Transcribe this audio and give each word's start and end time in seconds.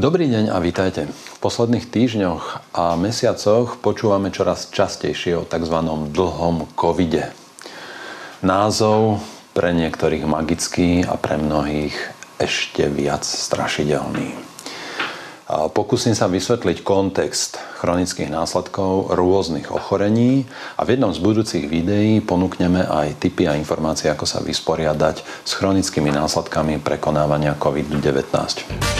Dobrý 0.00 0.32
deň 0.32 0.48
a 0.48 0.56
vítajte. 0.64 1.12
V 1.12 1.36
posledných 1.44 1.92
týždňoch 1.92 2.72
a 2.72 2.96
mesiacoch 2.96 3.76
počúvame 3.84 4.32
čoraz 4.32 4.72
častejšie 4.72 5.36
o 5.36 5.44
tzv. 5.44 5.76
dlhom 6.16 6.72
covide. 6.72 7.36
Názov 8.40 9.20
pre 9.52 9.76
niektorých 9.76 10.24
magický 10.24 11.04
a 11.04 11.20
pre 11.20 11.36
mnohých 11.36 11.92
ešte 12.40 12.88
viac 12.88 13.28
strašidelný. 13.28 14.40
Pokúsim 15.76 16.16
sa 16.16 16.32
vysvetliť 16.32 16.80
kontext 16.80 17.60
chronických 17.84 18.32
následkov 18.32 19.12
rôznych 19.12 19.68
ochorení 19.68 20.48
a 20.80 20.88
v 20.88 20.96
jednom 20.96 21.12
z 21.12 21.20
budúcich 21.20 21.68
videí 21.68 22.24
ponúkneme 22.24 22.88
aj 22.88 23.20
tipy 23.20 23.44
a 23.44 23.52
informácie, 23.52 24.08
ako 24.08 24.24
sa 24.24 24.40
vysporiadať 24.40 25.44
s 25.44 25.52
chronickými 25.60 26.08
následkami 26.08 26.80
prekonávania 26.80 27.52
COVID-19. 27.60 28.99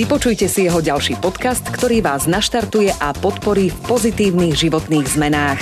Vypočujte 0.00 0.48
si 0.48 0.64
jeho 0.64 0.80
ďalší 0.80 1.20
podcast, 1.20 1.60
ktorý 1.60 2.00
vás 2.00 2.24
naštartuje 2.24 2.88
a 2.88 3.12
podporí 3.12 3.68
v 3.68 3.78
pozitívnych 3.84 4.56
životných 4.56 5.04
zmenách. 5.04 5.60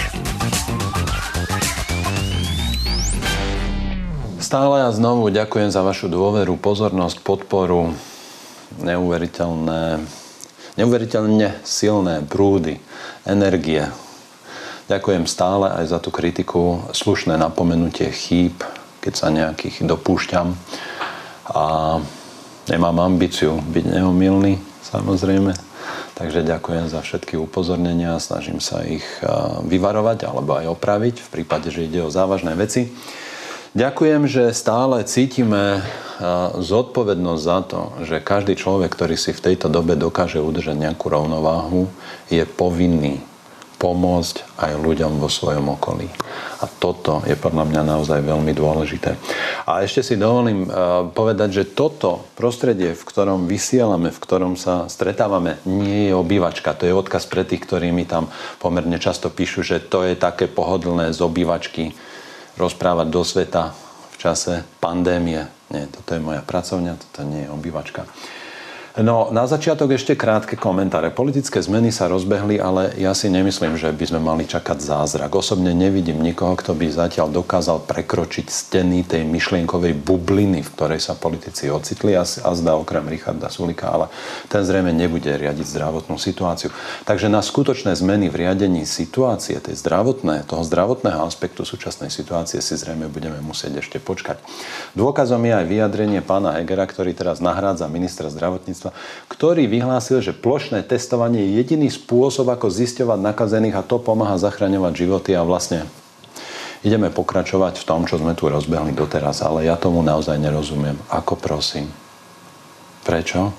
Stále 4.39 4.87
a 4.87 4.95
znovu 4.95 5.35
ďakujem 5.35 5.75
za 5.75 5.83
vašu 5.83 6.07
dôveru, 6.07 6.55
pozornosť, 6.55 7.19
podporu, 7.27 7.91
neuveriteľné, 8.79 10.07
neuveriteľne 10.79 11.59
silné 11.67 12.23
prúdy, 12.23 12.79
energie. 13.27 13.91
Ďakujem 14.87 15.27
stále 15.27 15.83
aj 15.83 15.91
za 15.91 15.99
tú 15.99 16.15
kritiku, 16.15 16.87
slušné 16.95 17.35
napomenutie 17.35 18.07
chýb, 18.15 18.55
keď 19.03 19.13
sa 19.19 19.35
nejakých 19.35 19.83
dopúšťam. 19.83 20.55
A 21.51 21.99
Nemám 22.69 23.01
ambíciu 23.01 23.65
byť 23.65 23.85
neomilný, 23.97 24.61
samozrejme. 24.85 25.57
Takže 26.21 26.45
ďakujem 26.45 26.93
za 26.93 27.01
všetky 27.01 27.41
upozornenia, 27.41 28.21
snažím 28.21 28.61
sa 28.61 28.85
ich 28.85 29.07
vyvarovať 29.65 30.29
alebo 30.29 30.53
aj 30.59 30.77
opraviť 30.77 31.17
v 31.25 31.29
prípade, 31.33 31.73
že 31.73 31.89
ide 31.89 32.05
o 32.05 32.13
závažné 32.13 32.53
veci. 32.59 32.93
Ďakujem, 33.73 34.29
že 34.29 34.53
stále 34.53 35.01
cítime 35.09 35.81
zodpovednosť 36.59 37.43
za 37.45 37.59
to, 37.65 37.81
že 38.03 38.19
každý 38.19 38.59
človek, 38.59 38.91
ktorý 38.91 39.15
si 39.15 39.31
v 39.31 39.45
tejto 39.53 39.71
dobe 39.71 39.95
dokáže 39.95 40.43
udržať 40.43 40.77
nejakú 40.77 41.09
rovnováhu, 41.09 41.87
je 42.29 42.43
povinný 42.43 43.23
pomôcť 43.79 44.59
aj 44.59 44.73
ľuďom 44.75 45.23
vo 45.23 45.31
svojom 45.31 45.79
okolí. 45.79 46.11
A 46.59 46.67
toto 46.67 47.23
je 47.23 47.39
podľa 47.39 47.71
mňa 47.71 47.83
naozaj 47.87 48.27
veľmi 48.27 48.51
dôležité. 48.51 49.15
A 49.71 49.87
ešte 49.87 50.03
si 50.03 50.15
dovolím 50.19 50.67
eh, 50.67 50.71
povedať, 51.15 51.63
že 51.63 51.71
toto 51.73 52.27
prostredie, 52.35 52.99
v 52.99 53.07
ktorom 53.07 53.47
vysielame, 53.47 54.11
v 54.11 54.19
ktorom 54.19 54.59
sa 54.59 54.91
stretávame, 54.91 55.63
nie 55.65 56.11
je 56.11 56.19
obývačka. 56.19 56.75
To 56.75 56.91
je 56.91 56.93
odkaz 56.93 57.31
pre 57.31 57.47
tých, 57.47 57.63
ktorí 57.63 57.95
mi 57.95 58.03
tam 58.03 58.27
pomerne 58.59 58.99
často 58.99 59.31
píšu, 59.31 59.63
že 59.63 59.79
to 59.79 60.03
je 60.03 60.19
také 60.19 60.51
pohodlné 60.51 61.15
z 61.15 61.23
obývačky 61.23 61.95
rozprávať 62.59 63.07
do 63.07 63.23
sveta 63.23 63.71
v 64.11 64.17
čase 64.19 64.67
pandémie. 64.83 65.47
Nie, 65.71 65.87
toto 65.87 66.19
je 66.19 66.21
moja 66.21 66.43
pracovňa, 66.43 66.99
toto 66.99 67.23
nie 67.23 67.47
je 67.47 67.53
obývačka. 67.55 68.03
No, 68.97 69.29
na 69.31 69.45
začiatok 69.45 69.93
ešte 69.95 70.17
krátke 70.17 70.57
komentáre. 70.57 71.13
Politické 71.13 71.61
zmeny 71.61 71.93
sa 71.93 72.09
rozbehli, 72.09 72.57
ale 72.57 72.97
ja 72.97 73.13
si 73.13 73.29
nemyslím, 73.29 73.77
že 73.77 73.93
by 73.95 74.05
sme 74.11 74.21
mali 74.25 74.49
čakať 74.49 74.81
zázrak. 74.81 75.39
Osobne 75.39 75.77
nevidím 75.77 76.19
nikoho, 76.19 76.57
kto 76.57 76.73
by 76.73 76.91
zatiaľ 76.91 77.31
dokázal 77.31 77.85
prekročiť 77.87 78.49
steny 78.49 79.07
tej 79.07 79.29
myšlienkovej 79.29 79.93
bubliny, 80.03 80.67
v 80.67 80.73
ktorej 80.75 81.05
sa 81.05 81.15
politici 81.15 81.71
ocitli 81.71 82.19
a, 82.19 82.27
a 82.27 82.51
zdá 82.59 82.75
okrem 82.75 83.07
Richarda 83.07 83.53
Sulika, 83.53 83.93
ale 83.93 84.11
ten 84.51 84.67
zrejme 84.67 84.91
nebude 84.91 85.31
riadiť 85.31 85.67
zdravotnú 85.69 86.19
situáciu. 86.19 86.75
Takže 87.07 87.31
na 87.31 87.45
skutočné 87.45 87.95
zmeny 87.95 88.33
v 88.33 88.51
riadení 88.51 88.83
situácie, 88.83 89.63
tej 89.63 89.79
zdravotné, 89.79 90.43
toho 90.49 90.67
zdravotného 90.67 91.23
aspektu 91.23 91.63
súčasnej 91.63 92.11
situácie 92.11 92.59
si 92.59 92.75
zrejme 92.75 93.07
budeme 93.13 93.39
musieť 93.45 93.79
ešte 93.79 94.03
počkať. 94.03 94.43
Dôkazom 94.99 95.45
je 95.47 95.55
aj 95.55 95.67
vyjadrenie 95.71 96.19
pána 96.25 96.59
Hegera, 96.59 96.83
ktorý 96.83 97.15
teraz 97.15 97.39
nahrádza 97.39 97.87
ministra 97.87 98.27
zdravotníctva 98.27 98.78
zdravotníctva, 98.79 99.27
ktorý 99.27 99.67
vyhlásil, 99.67 100.23
že 100.23 100.37
plošné 100.37 100.87
testovanie 100.87 101.51
je 101.51 101.59
jediný 101.59 101.91
spôsob, 101.91 102.47
ako 102.55 102.71
zisťovať 102.71 103.19
nakazených 103.19 103.77
a 103.83 103.83
to 103.83 103.99
pomáha 103.99 104.39
zachraňovať 104.39 104.93
životy 104.95 105.35
a 105.35 105.43
vlastne 105.43 105.91
ideme 106.87 107.11
pokračovať 107.11 107.83
v 107.83 107.87
tom, 107.87 108.07
čo 108.07 108.23
sme 108.23 108.39
tu 108.39 108.47
rozbehli 108.47 108.95
doteraz, 108.95 109.43
ale 109.43 109.67
ja 109.67 109.75
tomu 109.75 110.07
naozaj 110.07 110.39
nerozumiem. 110.39 110.95
Ako 111.11 111.35
prosím? 111.35 111.91
Prečo? 113.03 113.51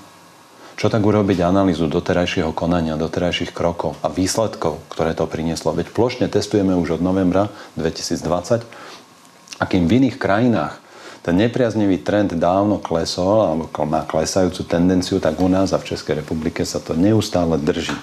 Čo 0.80 0.88
tak 0.88 1.03
urobiť 1.03 1.44
analýzu 1.44 1.91
doterajšieho 1.91 2.56
konania, 2.56 2.96
doterajších 2.96 3.51
krokov 3.51 4.00
a 4.00 4.07
výsledkov, 4.07 4.80
ktoré 4.88 5.12
to 5.12 5.28
prinieslo? 5.28 5.75
Veď 5.75 5.91
plošne 5.91 6.31
testujeme 6.31 6.72
už 6.72 6.96
od 6.96 7.01
novembra 7.03 7.51
2020 7.75 8.63
a 9.59 9.63
kým 9.68 9.91
v 9.91 9.96
iných 10.00 10.16
krajinách 10.16 10.80
ten 11.29 11.45
nepriaznivý 11.45 12.01
trend 12.01 12.34
dávno 12.34 12.81
klesol, 12.81 13.45
alebo 13.45 13.69
má 13.85 14.01
klesajúcu 14.01 14.66
tendenciu, 14.66 15.22
tak 15.22 15.38
u 15.38 15.45
nás 15.45 15.69
a 15.69 15.78
v 15.78 15.94
Českej 15.94 16.25
republike 16.25 16.66
sa 16.66 16.81
to 16.81 16.97
neustále 16.97 17.53
drží. 17.62 17.94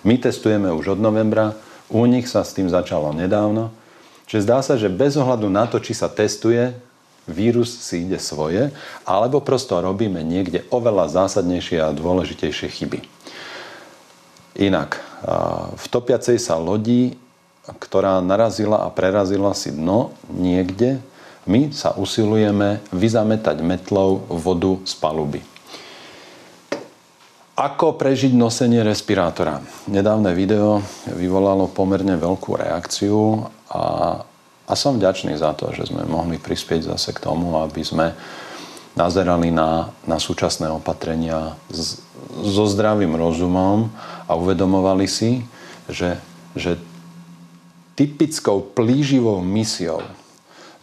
My 0.00 0.16
testujeme 0.16 0.72
už 0.72 0.96
od 0.96 1.00
novembra, 1.04 1.60
u 1.92 2.08
nich 2.08 2.24
sa 2.24 2.40
s 2.40 2.56
tým 2.56 2.72
začalo 2.72 3.12
nedávno. 3.12 3.68
Čiže 4.24 4.48
zdá 4.48 4.64
sa, 4.64 4.80
že 4.80 4.88
bez 4.88 5.12
ohľadu 5.20 5.52
na 5.52 5.68
to, 5.68 5.76
či 5.76 5.92
sa 5.92 6.08
testuje, 6.08 6.72
vírus 7.28 7.68
si 7.68 8.08
ide 8.08 8.16
svoje, 8.16 8.72
alebo 9.04 9.44
prosto 9.44 9.76
robíme 9.76 10.24
niekde 10.24 10.64
oveľa 10.72 11.12
zásadnejšie 11.28 11.84
a 11.84 11.92
dôležitejšie 11.92 12.80
chyby. 12.80 13.04
Inak, 14.56 15.04
v 15.76 15.86
topiacej 15.92 16.40
sa 16.40 16.56
lodi, 16.56 17.12
ktorá 17.68 18.24
narazila 18.24 18.82
a 18.82 18.88
prerazila 18.88 19.52
si 19.52 19.68
dno 19.68 20.16
niekde, 20.32 21.04
my 21.50 21.74
sa 21.74 21.98
usilujeme 21.98 22.78
vyzametať 22.94 23.58
metlou 23.66 24.22
vodu 24.30 24.78
z 24.86 24.94
paluby. 24.94 25.42
Ako 27.58 27.98
prežiť 27.98 28.32
nosenie 28.32 28.80
respirátora? 28.80 29.60
Nedávne 29.90 30.32
video 30.32 30.80
vyvolalo 31.10 31.68
pomerne 31.68 32.16
veľkú 32.16 32.56
reakciu 32.56 33.50
a, 33.68 34.16
a 34.64 34.72
som 34.78 34.96
vďačný 34.96 35.36
za 35.36 35.52
to, 35.58 35.74
že 35.74 35.92
sme 35.92 36.06
mohli 36.08 36.40
prispieť 36.40 36.94
zase 36.94 37.12
k 37.12 37.20
tomu, 37.20 37.52
aby 37.60 37.82
sme 37.84 38.16
nazerali 38.96 39.52
na, 39.52 39.92
na 40.08 40.16
súčasné 40.16 40.72
opatrenia 40.72 41.58
s, 41.68 42.00
so 42.46 42.64
zdravým 42.64 43.12
rozumom 43.12 43.92
a 44.24 44.32
uvedomovali 44.38 45.04
si, 45.04 45.44
že, 45.90 46.16
že 46.56 46.80
typickou 47.92 48.72
plíživou 48.72 49.44
misiou 49.44 50.00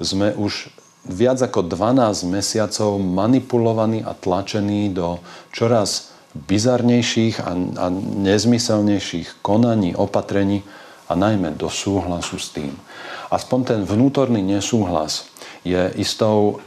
sme 0.01 0.33
už 0.37 0.69
viac 1.07 1.39
ako 1.39 1.65
12 1.65 2.27
mesiacov 2.27 2.99
manipulovaní 2.99 4.03
a 4.03 4.11
tlačení 4.11 4.91
do 4.91 5.23
čoraz 5.55 6.11
bizarnejších 6.35 7.41
a, 7.41 7.51
a 7.55 7.85
nezmyselnejších 8.27 9.41
konaní, 9.41 9.95
opatrení 9.95 10.61
a 11.07 11.15
najmä 11.15 11.55
do 11.55 11.71
súhlasu 11.71 12.37
s 12.37 12.51
tým. 12.51 12.75
Aspoň 13.31 13.59
ten 13.63 13.81
vnútorný 13.87 14.43
nesúhlas 14.43 15.27
je 15.63 15.79
istou, 15.97 16.59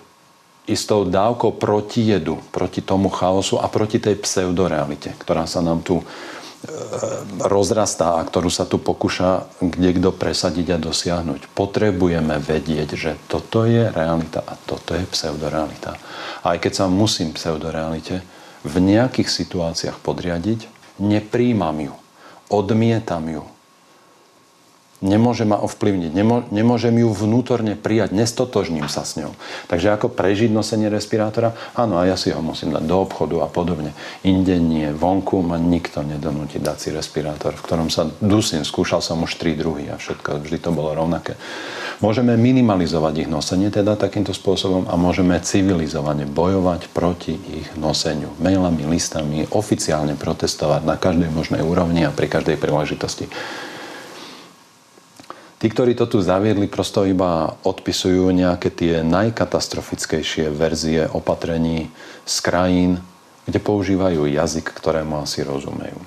istou 0.65 1.05
dávkou 1.05 1.61
protijedu 1.61 2.41
proti 2.51 2.81
tomu 2.81 3.13
chaosu 3.13 3.61
a 3.61 3.69
proti 3.69 4.01
tej 4.01 4.17
pseudorealite, 4.21 5.13
ktorá 5.21 5.45
sa 5.45 5.61
nám 5.61 5.85
tu 5.85 6.01
rozrastá 7.41 8.21
a 8.21 8.27
ktorú 8.27 8.53
sa 8.53 8.69
tu 8.69 8.77
pokúša 8.77 9.49
kde 9.65 9.97
kto 9.97 10.13
presadiť 10.13 10.77
a 10.77 10.83
dosiahnuť. 10.83 11.49
Potrebujeme 11.57 12.37
vedieť, 12.37 12.89
že 12.97 13.13
toto 13.29 13.65
je 13.65 13.89
realita 13.89 14.45
a 14.45 14.61
toto 14.61 14.93
je 14.93 15.05
pseudorealita. 15.09 15.97
Aj 16.45 16.57
keď 16.61 16.85
sa 16.85 16.87
musím 16.93 17.33
pseudorealite 17.33 18.21
v 18.61 18.75
nejakých 18.77 19.29
situáciách 19.33 20.05
podriadiť, 20.05 20.69
nepríjmam 21.01 21.81
ju, 21.81 21.95
odmietam 22.53 23.25
ju. 23.25 23.45
Nemôže 25.01 25.49
ma 25.49 25.57
ovplyvniť, 25.57 26.13
nemô, 26.13 26.45
nemôžem 26.53 26.93
ju 26.93 27.09
vnútorne 27.09 27.73
prijať, 27.73 28.13
nestotožním 28.13 28.85
sa 28.93 29.09
s 29.09 29.17
ňou. 29.17 29.33
Takže 29.73 29.97
ako 29.97 30.13
prežiť 30.13 30.53
nosenie 30.53 30.93
respirátora? 30.93 31.57
Áno, 31.73 31.97
a 31.97 32.05
ja 32.05 32.21
si 32.21 32.29
ho 32.29 32.45
musím 32.45 32.77
dať 32.77 32.85
do 32.85 33.01
obchodu 33.01 33.41
a 33.41 33.49
podobne. 33.49 33.97
Inde 34.29 34.61
nie, 34.61 34.93
vonku 34.93 35.41
ma 35.41 35.57
nikto 35.57 36.05
nedonúti 36.05 36.61
dať 36.61 36.77
si 36.77 36.89
respirátor, 36.93 37.57
v 37.57 37.65
ktorom 37.65 37.89
sa 37.89 38.13
dusím. 38.21 38.61
Skúšal 38.61 39.01
som 39.01 39.25
už 39.25 39.41
tri 39.41 39.57
druhy 39.57 39.89
a 39.89 39.97
všetko, 39.97 40.45
vždy 40.45 40.59
to 40.61 40.71
bolo 40.77 40.93
rovnaké. 40.93 41.41
Môžeme 42.05 42.37
minimalizovať 42.37 43.25
ich 43.25 43.29
nosenie 43.33 43.73
teda 43.73 43.97
takýmto 43.97 44.37
spôsobom 44.37 44.85
a 44.85 45.01
môžeme 45.01 45.37
civilizovane 45.41 46.29
bojovať 46.29 46.93
proti 46.93 47.41
ich 47.41 47.73
noseniu. 47.81 48.37
Mailami, 48.37 48.85
listami, 48.85 49.49
oficiálne 49.49 50.13
protestovať 50.13 50.85
na 50.85 51.01
každej 51.01 51.33
možnej 51.33 51.65
úrovni 51.65 52.05
a 52.05 52.13
pri 52.13 52.29
každej 52.29 52.61
príležitosti. 52.61 53.29
Tí, 55.61 55.69
ktorí 55.69 55.93
to 55.93 56.09
tu 56.09 56.25
zaviedli, 56.25 56.73
prosto 56.73 57.05
iba 57.05 57.53
odpisujú 57.69 58.33
nejaké 58.33 58.73
tie 58.73 59.05
najkatastrofickejšie 59.05 60.49
verzie 60.49 61.05
opatrení 61.13 61.93
z 62.25 62.37
krajín, 62.41 62.97
kde 63.45 63.61
používajú 63.61 64.25
jazyk, 64.25 64.73
ktorému 64.73 65.21
asi 65.21 65.45
rozumejú. 65.45 66.01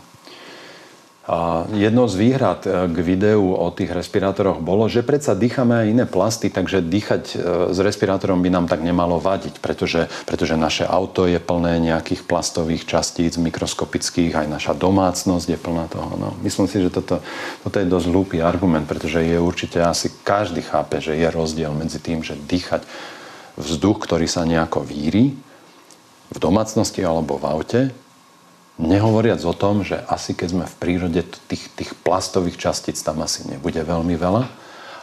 A 1.24 1.64
jednou 1.72 2.04
z 2.12 2.20
výhrad 2.20 2.68
e, 2.68 2.92
k 2.92 2.98
videu 3.00 3.56
o 3.56 3.72
tých 3.72 3.96
respirátoroch 3.96 4.60
bolo, 4.60 4.92
že 4.92 5.08
predsa 5.08 5.31
dýchame 5.31 5.72
aj 5.72 5.88
iné 5.88 6.04
plasty, 6.04 6.52
takže 6.52 6.84
dýchať 6.84 7.24
e, 7.31 7.36
s 7.72 7.80
respirátorom 7.80 8.44
by 8.44 8.52
nám 8.52 8.68
tak 8.68 8.84
nemalo 8.84 9.24
vadiť, 9.24 9.64
pretože, 9.64 10.12
pretože 10.28 10.60
naše 10.60 10.84
auto 10.84 11.24
je 11.24 11.40
plné 11.40 11.80
nejakých 11.80 12.28
plastových 12.28 12.84
častíc 12.84 13.40
mikroskopických, 13.40 14.36
aj 14.36 14.48
naša 14.52 14.74
domácnosť 14.75 15.48
je 15.48 15.60
plná 15.64 15.88
toho. 15.88 16.12
No, 16.20 16.36
myslím 16.44 16.68
si, 16.68 16.84
že 16.84 16.92
toto, 16.92 17.24
toto 17.64 17.75
je 17.80 17.88
dosť 17.88 18.08
hlúpy 18.12 18.44
argument, 18.44 18.84
pretože 18.84 19.24
je 19.24 19.40
určite 19.40 19.80
asi 19.80 20.12
každý 20.28 20.60
chápe, 20.60 21.00
že 21.00 21.16
je 21.16 21.28
rozdiel 21.31 21.72
medzi 21.72 22.04
tým, 22.04 22.20
že 22.20 22.36
dýchať 22.36 22.84
vzduch, 23.56 24.04
ktorý 24.04 24.28
sa 24.28 24.44
nejako 24.44 24.84
víri 24.84 25.40
v 26.36 26.38
domácnosti 26.42 27.00
alebo 27.00 27.40
v 27.40 27.48
aute 27.48 27.81
Nehovoriac 28.81 29.38
o 29.46 29.54
tom, 29.54 29.86
že 29.86 30.02
asi 30.10 30.34
keď 30.34 30.48
sme 30.50 30.66
v 30.66 30.75
prírode, 30.81 31.22
tých, 31.46 31.70
tých 31.78 31.92
plastových 32.02 32.58
častíc 32.58 32.98
tam 33.06 33.22
asi 33.22 33.46
nebude 33.46 33.78
veľmi 33.78 34.18
veľa 34.18 34.44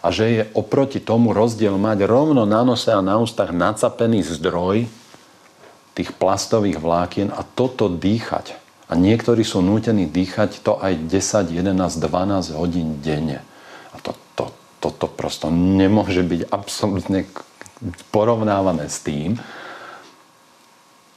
a 0.01 0.09
že 0.09 0.25
je 0.27 0.43
oproti 0.57 0.99
tomu 0.99 1.37
rozdiel 1.37 1.77
mať 1.77 2.09
rovno 2.09 2.49
na 2.49 2.65
nose 2.65 2.89
a 2.89 3.05
na 3.05 3.21
ústach 3.21 3.53
nacapený 3.53 4.25
zdroj 4.25 4.89
tých 5.93 6.11
plastových 6.17 6.81
vlákien 6.81 7.29
a 7.29 7.45
toto 7.45 7.93
dýchať. 7.93 8.57
A 8.91 8.99
niektorí 8.99 9.47
sú 9.47 9.63
nútení 9.63 10.09
dýchať 10.09 10.65
to 10.67 10.81
aj 10.81 11.07
10, 11.07 11.55
11, 11.55 11.77
12 11.77 12.59
hodín 12.59 12.99
denne. 13.05 13.45
A 13.95 14.03
to, 14.03 14.17
to, 14.35 14.51
toto 14.83 15.07
prosto 15.07 15.53
nemôže 15.53 16.25
byť 16.27 16.49
absolútne 16.51 17.29
porovnávané 18.11 18.91
s 18.91 18.99
tým, 19.05 19.39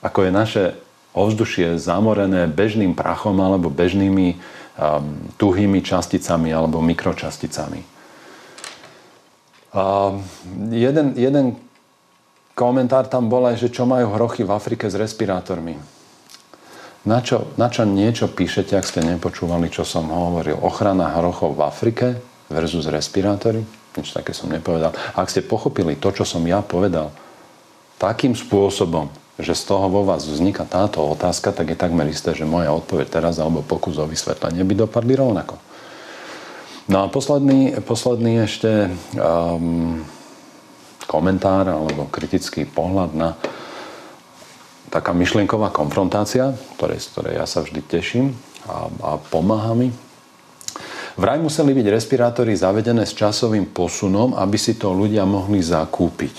ako 0.03 0.19
je 0.27 0.31
naše 0.31 0.63
ovzdušie 1.13 1.77
zamorené 1.77 2.49
bežným 2.49 2.97
prachom 2.97 3.37
alebo 3.37 3.69
bežnými 3.69 4.33
um, 4.33 4.37
tuhými 5.37 5.79
časticami 5.85 6.49
alebo 6.49 6.81
mikročasticami. 6.81 7.81
Um, 9.73 10.21
jeden, 10.69 11.17
jeden 11.17 11.57
komentár 12.53 13.09
tam 13.09 13.29
bol 13.29 13.45
aj, 13.49 13.61
že 13.61 13.73
čo 13.73 13.89
majú 13.89 14.13
hrochy 14.13 14.45
v 14.45 14.53
Afrike 14.53 14.85
s 14.89 14.97
respirátormi. 14.97 15.77
Na 17.03 17.19
čo, 17.19 17.51
na 17.59 17.67
čo 17.67 17.83
niečo 17.83 18.31
píšete, 18.31 18.79
ak 18.79 18.87
ste 18.87 19.03
nepočúvali, 19.03 19.67
čo 19.67 19.83
som 19.83 20.07
hovoril? 20.07 20.55
Ochrana 20.55 21.11
hrochov 21.19 21.59
v 21.59 21.65
Afrike 21.67 22.07
versus 22.47 22.87
respirátory? 22.87 23.59
Nič 23.93 24.15
také 24.15 24.31
som 24.31 24.47
nepovedal. 24.47 24.95
Ak 25.13 25.27
ste 25.27 25.43
pochopili 25.43 25.99
to, 25.99 26.15
čo 26.15 26.23
som 26.23 26.41
ja 26.47 26.63
povedal, 26.63 27.11
takým 27.99 28.31
spôsobom, 28.31 29.11
že 29.41 29.57
z 29.57 29.63
toho 29.65 29.89
vo 29.89 30.05
vás 30.05 30.29
vzniká 30.29 30.61
táto 30.65 31.01
otázka, 31.01 31.49
tak 31.49 31.73
je 31.73 31.77
takmer 31.77 32.05
isté, 32.05 32.37
že 32.37 32.45
moja 32.45 32.69
odpoveď 32.69 33.21
teraz 33.21 33.41
alebo 33.41 33.65
pokus 33.65 33.97
o 33.97 34.05
vysvetlenie 34.05 34.61
by 34.61 34.85
dopadli 34.85 35.17
rovnako. 35.17 35.57
No 36.85 37.01
a 37.01 37.05
posledný, 37.07 37.79
posledný 37.81 38.43
ešte 38.43 38.91
um, 39.15 40.03
komentár 41.07 41.65
alebo 41.65 42.11
kritický 42.11 42.67
pohľad 42.67 43.15
na 43.15 43.29
taká 44.93 45.15
myšlienková 45.15 45.73
konfrontácia, 45.73 46.53
ktorej, 46.77 47.01
z 47.01 47.07
ktorej 47.09 47.33
ja 47.41 47.45
sa 47.49 47.65
vždy 47.65 47.81
teším 47.81 48.37
a, 48.69 48.91
a 49.01 49.11
pomáha 49.17 49.73
mi. 49.73 49.89
Vraj 51.17 51.41
museli 51.41 51.73
byť 51.73 51.87
respirátory 51.89 52.53
zavedené 52.57 53.05
s 53.05 53.17
časovým 53.17 53.69
posunom, 53.69 54.37
aby 54.37 54.57
si 54.57 54.77
to 54.77 54.93
ľudia 54.93 55.25
mohli 55.25 55.61
zakúpiť. 55.61 56.35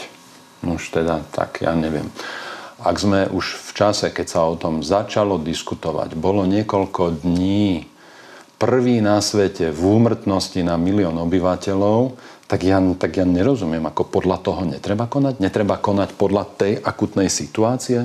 No 0.66 0.78
už 0.78 0.94
teda, 0.94 1.22
tak 1.30 1.62
ja 1.62 1.74
neviem. 1.74 2.10
Ak 2.84 3.00
sme 3.00 3.24
už 3.32 3.56
v 3.56 3.70
čase, 3.72 4.12
keď 4.12 4.26
sa 4.28 4.44
o 4.44 4.60
tom 4.60 4.84
začalo 4.84 5.40
diskutovať, 5.40 6.20
bolo 6.20 6.44
niekoľko 6.44 7.24
dní 7.24 7.88
prvý 8.60 9.00
na 9.00 9.24
svete 9.24 9.72
v 9.72 9.80
úmrtnosti 9.80 10.60
na 10.60 10.76
milión 10.76 11.16
obyvateľov, 11.16 12.20
tak 12.44 12.60
ja, 12.68 12.76
tak 13.00 13.16
ja 13.16 13.24
nerozumiem, 13.24 13.88
ako 13.88 14.04
podľa 14.12 14.36
toho 14.44 14.68
netreba 14.68 15.08
konať. 15.08 15.40
Netreba 15.40 15.80
konať 15.80 16.12
podľa 16.12 16.44
tej 16.60 16.72
akutnej 16.76 17.32
situácie. 17.32 18.04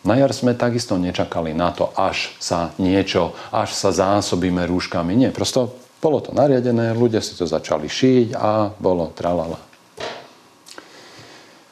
Na 0.00 0.16
jar 0.16 0.32
sme 0.32 0.56
takisto 0.56 0.96
nečakali 0.96 1.52
na 1.52 1.76
to, 1.76 1.92
až 1.92 2.32
sa 2.40 2.72
niečo, 2.80 3.36
až 3.52 3.76
sa 3.76 3.92
zásobíme 3.92 4.64
rúškami. 4.64 5.12
Nie, 5.12 5.28
prosto 5.28 5.76
bolo 6.00 6.24
to 6.24 6.32
nariadené, 6.32 6.96
ľudia 6.96 7.20
si 7.20 7.36
to 7.36 7.44
začali 7.44 7.84
šiť 7.84 8.32
a 8.32 8.72
bolo 8.80 9.12
tralala. 9.12 9.65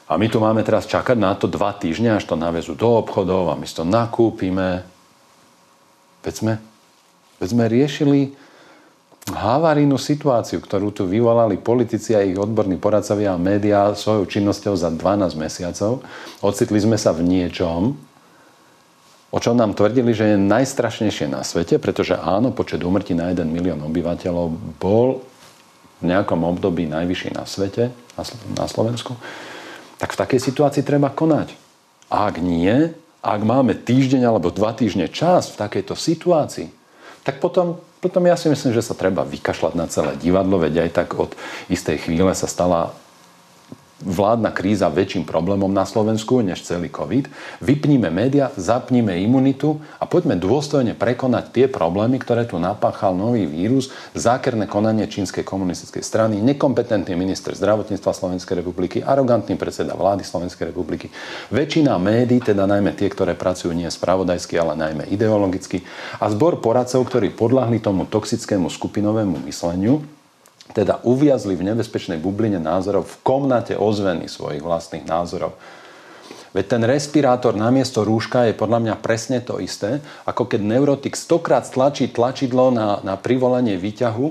A 0.05 0.21
my 0.21 0.29
tu 0.29 0.37
máme 0.37 0.61
teraz 0.61 0.85
čakať 0.85 1.17
na 1.17 1.33
to 1.33 1.49
dva 1.49 1.73
týždne, 1.73 2.13
až 2.13 2.29
to 2.29 2.37
navezú 2.37 2.77
do 2.77 3.01
obchodov 3.01 3.49
a 3.49 3.57
my 3.57 3.65
si 3.65 3.73
to 3.73 3.81
nakúpime. 3.81 4.85
Veď 6.21 6.33
sme, 6.33 6.53
veď 7.41 7.47
sme 7.49 7.65
riešili 7.65 8.19
havarijnú 9.25 9.97
situáciu, 9.97 10.61
ktorú 10.61 10.93
tu 10.93 11.09
vyvolali 11.09 11.57
politici 11.57 12.13
a 12.13 12.21
ich 12.21 12.37
odborní 12.37 12.77
poradcovia 12.77 13.33
a 13.33 13.41
médiá 13.41 13.89
svojou 13.97 14.29
činnosťou 14.29 14.77
za 14.77 14.93
12 14.93 15.33
mesiacov. 15.41 16.05
Ocitli 16.45 16.77
sme 16.77 17.01
sa 17.01 17.09
v 17.09 17.25
niečom, 17.25 17.97
o 19.33 19.37
čom 19.41 19.57
nám 19.57 19.73
tvrdili, 19.73 20.13
že 20.13 20.37
je 20.37 20.37
najstrašnejšie 20.37 21.33
na 21.33 21.41
svete, 21.41 21.81
pretože 21.81 22.13
áno, 22.13 22.53
počet 22.53 22.85
úmrtí 22.85 23.17
na 23.17 23.33
1 23.33 23.41
milión 23.49 23.81
obyvateľov 23.81 24.77
bol 24.77 25.25
v 25.97 26.13
nejakom 26.13 26.45
období 26.45 26.85
najvyšší 26.85 27.33
na 27.33 27.49
svete, 27.49 27.89
na 28.53 28.69
Slovensku 28.69 29.17
tak 29.99 30.13
v 30.13 30.19
takej 30.19 30.39
situácii 30.41 30.83
treba 30.83 31.11
konať. 31.11 31.55
A 32.11 32.29
ak 32.29 32.37
nie, 32.43 32.93
ak 33.25 33.41
máme 33.41 33.73
týždeň 33.73 34.27
alebo 34.27 34.53
dva 34.53 34.75
týždne 34.75 35.09
čas 35.09 35.49
v 35.53 35.59
takejto 35.59 35.97
situácii, 35.97 36.69
tak 37.25 37.41
potom, 37.41 37.81
potom 38.03 38.21
ja 38.29 38.37
si 38.37 38.51
myslím, 38.53 38.75
že 38.75 38.85
sa 38.85 38.93
treba 38.93 39.25
vykašľať 39.25 39.73
na 39.73 39.89
celé 39.89 40.13
divadlo, 40.21 40.61
veď 40.61 40.85
aj 40.85 40.89
tak 40.93 41.09
od 41.17 41.33
istej 41.73 42.05
chvíle 42.05 42.29
sa 42.37 42.45
stala 42.45 42.93
vládna 44.05 44.53
kríza 44.53 44.85
väčším 44.87 45.25
problémom 45.25 45.73
na 45.73 45.83
Slovensku 45.83 46.39
než 46.45 46.61
celý 46.61 46.93
COVID. 46.93 47.27
Vypníme 47.59 48.13
média, 48.13 48.53
zapníme 48.53 49.17
imunitu 49.17 49.81
a 49.97 50.05
poďme 50.05 50.37
dôstojne 50.37 50.93
prekonať 50.93 51.51
tie 51.51 51.65
problémy, 51.65 52.21
ktoré 52.21 52.45
tu 52.45 52.61
napáchal 52.61 53.17
nový 53.17 53.49
vírus, 53.49 53.89
zákerné 54.13 54.69
konanie 54.69 55.09
čínskej 55.09 55.41
komunistickej 55.41 56.05
strany, 56.05 56.37
nekompetentný 56.39 57.17
minister 57.17 57.57
zdravotníctva 57.57 58.13
Slovenskej 58.13 58.61
republiky, 58.61 59.01
arogantný 59.01 59.57
predseda 59.57 59.97
vlády 59.97 60.21
Slovenskej 60.21 60.69
republiky. 60.69 61.09
Väčšina 61.49 61.97
médií, 61.97 62.39
teda 62.39 62.69
najmä 62.69 62.93
tie, 62.93 63.09
ktoré 63.09 63.33
pracujú 63.33 63.73
nie 63.73 63.89
spravodajsky, 63.89 64.55
ale 64.61 64.77
najmä 64.77 65.09
ideologicky, 65.09 65.81
a 66.21 66.29
zbor 66.29 66.61
poradcov, 66.61 67.09
ktorí 67.09 67.33
podľahli 67.33 67.81
tomu 67.81 68.05
toxickému 68.05 68.69
skupinovému 68.69 69.41
mysleniu, 69.49 70.05
teda 70.75 70.99
uviazli 71.07 71.55
v 71.55 71.71
nebezpečnej 71.71 72.19
bubline 72.19 72.59
názorov 72.59 73.07
v 73.07 73.15
komnate 73.23 73.79
ozveny 73.79 74.27
svojich 74.27 74.59
vlastných 74.59 75.07
názorov. 75.07 75.55
Veď 76.51 76.65
ten 76.75 76.83
respirátor 76.83 77.55
namiesto 77.55 78.03
rúška 78.03 78.47
je 78.47 78.55
podľa 78.55 78.79
mňa 78.83 78.95
presne 78.99 79.39
to 79.39 79.59
isté, 79.63 80.03
ako 80.27 80.47
keď 80.47 80.63
neurotik 80.63 81.15
stokrát 81.15 81.63
stlačí 81.67 82.11
tlačidlo 82.11 82.71
na, 82.71 82.99
na 83.03 83.15
privolenie 83.15 83.75
výťahu, 83.79 84.27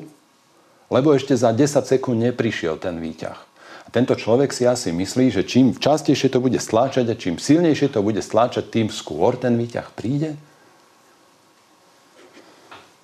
lebo 0.93 1.13
ešte 1.17 1.37
za 1.37 1.53
10 1.53 1.85
sekúnd 1.85 2.21
neprišiel 2.21 2.77
ten 2.81 3.01
výťah. 3.01 3.37
A 3.85 3.89
tento 3.93 4.17
človek 4.17 4.57
si 4.57 4.65
asi 4.65 4.93
myslí, 4.93 5.37
že 5.37 5.45
čím 5.45 5.77
častejšie 5.77 6.33
to 6.33 6.41
bude 6.41 6.57
stláčať 6.57 7.13
a 7.13 7.17
čím 7.17 7.37
silnejšie 7.37 7.93
to 7.93 8.01
bude 8.01 8.21
stláčať, 8.25 8.73
tým 8.73 8.89
skôr 8.89 9.37
ten 9.37 9.57
výťah 9.61 9.93
príde. 9.93 10.37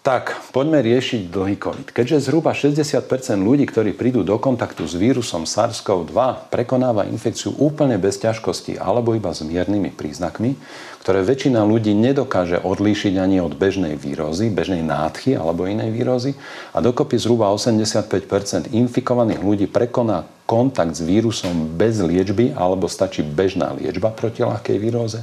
Tak, 0.01 0.57
poďme 0.57 0.81
riešiť 0.81 1.29
dlhý 1.29 1.61
COVID. 1.61 1.93
Keďže 1.93 2.33
zhruba 2.33 2.57
60% 2.57 3.05
ľudí, 3.37 3.69
ktorí 3.69 3.93
prídu 3.93 4.25
do 4.25 4.33
kontaktu 4.41 4.89
s 4.89 4.97
vírusom 4.97 5.45
SARS-CoV-2, 5.45 6.49
prekonáva 6.49 7.05
infekciu 7.05 7.53
úplne 7.61 8.01
bez 8.01 8.17
ťažkosti 8.17 8.81
alebo 8.81 9.13
iba 9.13 9.29
s 9.29 9.45
miernymi 9.45 9.93
príznakmi, 9.93 10.57
ktoré 11.05 11.21
väčšina 11.21 11.61
ľudí 11.69 11.93
nedokáže 11.93 12.65
odlíšiť 12.65 13.21
ani 13.21 13.45
od 13.45 13.53
bežnej 13.53 14.01
vírózy, 14.01 14.49
bežnej 14.49 14.81
nádchy 14.81 15.37
alebo 15.37 15.69
inej 15.69 15.93
vírózy 15.93 16.33
a 16.73 16.81
dokopy 16.81 17.21
zhruba 17.21 17.53
85% 17.53 18.73
infikovaných 18.73 19.45
ľudí 19.45 19.67
prekoná 19.69 20.25
kontakt 20.49 20.97
s 20.97 21.05
vírusom 21.05 21.77
bez 21.77 22.01
liečby 22.01 22.57
alebo 22.57 22.89
stačí 22.89 23.21
bežná 23.21 23.77
liečba 23.77 24.09
proti 24.17 24.49
ľahkej 24.49 24.81
víróze, 24.81 25.21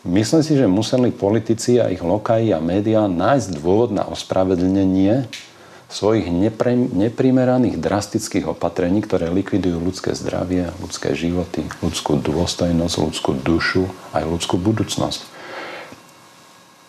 Myslím 0.00 0.40
si, 0.40 0.56
že 0.56 0.64
museli 0.64 1.12
politici 1.12 1.76
a 1.76 1.92
ich 1.92 2.00
lokaji 2.00 2.56
a 2.56 2.58
médiá 2.64 3.04
nájsť 3.04 3.60
dôvod 3.60 3.92
na 3.92 4.08
ospravedlnenie 4.08 5.28
svojich 5.92 6.30
nepre, 6.32 6.72
neprimeraných 6.72 7.76
drastických 7.76 8.48
opatrení, 8.48 9.04
ktoré 9.04 9.28
likvidujú 9.28 9.76
ľudské 9.76 10.16
zdravie, 10.16 10.72
ľudské 10.80 11.12
životy, 11.12 11.68
ľudskú 11.84 12.16
dôstojnosť, 12.16 12.94
ľudskú 12.96 13.36
dušu 13.44 13.84
aj 14.16 14.24
ľudskú 14.24 14.56
budúcnosť. 14.56 15.20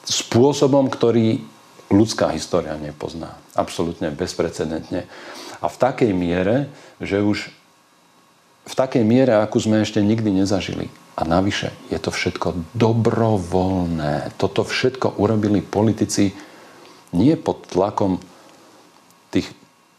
Spôsobom, 0.08 0.88
ktorý 0.88 1.44
ľudská 1.92 2.32
história 2.32 2.80
nepozná. 2.80 3.36
Absolútne 3.60 4.08
bezprecedentne. 4.16 5.10
A 5.60 5.68
v 5.68 5.76
takej 5.76 6.16
miere, 6.16 6.72
že 7.04 7.20
už 7.20 7.52
v 8.66 8.74
takej 8.74 9.02
miere, 9.02 9.38
akú 9.42 9.58
sme 9.58 9.82
ešte 9.82 10.00
nikdy 10.02 10.44
nezažili. 10.44 10.94
A 11.20 11.28
navyše 11.28 11.76
je 11.92 12.00
to 12.00 12.10
všetko 12.10 12.72
dobrovoľné. 12.78 14.38
Toto 14.40 14.64
všetko 14.64 15.20
urobili 15.20 15.60
politici 15.60 16.32
nie 17.12 17.36
pod 17.36 17.68
tlakom 17.68 18.24
tých, 19.30 19.52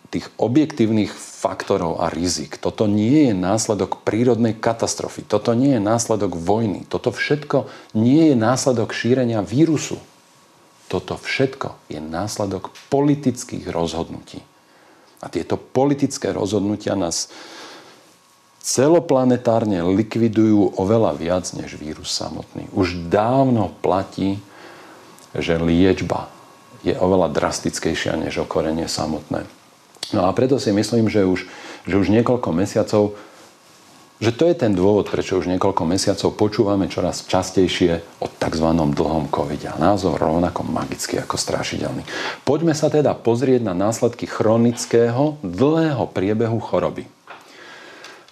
tých 0.09 0.27
objektívnych 0.41 1.13
faktorov 1.13 2.01
a 2.01 2.09
rizik. 2.09 2.57
Toto 2.57 2.89
nie 2.89 3.29
je 3.29 3.35
následok 3.37 4.01
prírodnej 4.07 4.57
katastrofy. 4.57 5.27
Toto 5.29 5.53
nie 5.53 5.77
je 5.77 5.83
následok 5.83 6.33
vojny. 6.39 6.89
Toto 6.89 7.13
všetko 7.13 7.69
nie 7.93 8.33
je 8.33 8.37
následok 8.39 8.97
šírenia 8.97 9.45
vírusu. 9.45 10.01
Toto 10.89 11.21
všetko 11.21 11.89
je 11.93 12.01
následok 12.01 12.73
politických 12.89 13.69
rozhodnutí. 13.69 14.41
A 15.23 15.31
tieto 15.31 15.55
politické 15.55 16.35
rozhodnutia 16.35 16.99
nás 16.99 17.31
celoplanetárne 18.63 19.83
likvidujú 19.83 20.79
oveľa 20.79 21.19
viac 21.19 21.45
než 21.59 21.75
vírus 21.75 22.15
samotný. 22.15 22.71
Už 22.71 22.95
dávno 23.11 23.75
platí, 23.83 24.39
že 25.35 25.59
liečba 25.59 26.31
je 26.87 26.95
oveľa 26.95 27.35
drastickejšia 27.35 28.15
než 28.19 28.47
okorenie 28.47 28.87
samotné. 28.87 29.45
No 30.15 30.27
a 30.27 30.31
preto 30.31 30.63
si 30.63 30.71
myslím, 30.71 31.11
že 31.11 31.27
už, 31.27 31.47
že 31.87 31.95
už 31.99 32.07
niekoľko 32.11 32.49
mesiacov 32.55 33.19
že 34.23 34.31
to 34.31 34.47
je 34.47 34.55
ten 34.55 34.71
dôvod, 34.71 35.11
prečo 35.11 35.35
už 35.35 35.51
niekoľko 35.51 35.83
mesiacov 35.83 36.39
počúvame 36.39 36.87
čoraz 36.87 37.27
častejšie 37.27 38.23
o 38.23 38.31
tzv. 38.31 38.69
dlhom 38.71 39.27
covide. 39.27 39.67
A 39.67 39.83
názov 39.83 40.15
rovnako 40.15 40.63
magický 40.63 41.19
ako 41.19 41.35
strašidelný. 41.35 42.07
Poďme 42.47 42.71
sa 42.71 42.87
teda 42.87 43.19
pozrieť 43.19 43.67
na 43.67 43.75
následky 43.75 44.31
chronického, 44.31 45.43
dlhého 45.43 46.07
priebehu 46.07 46.63
choroby. 46.63 47.11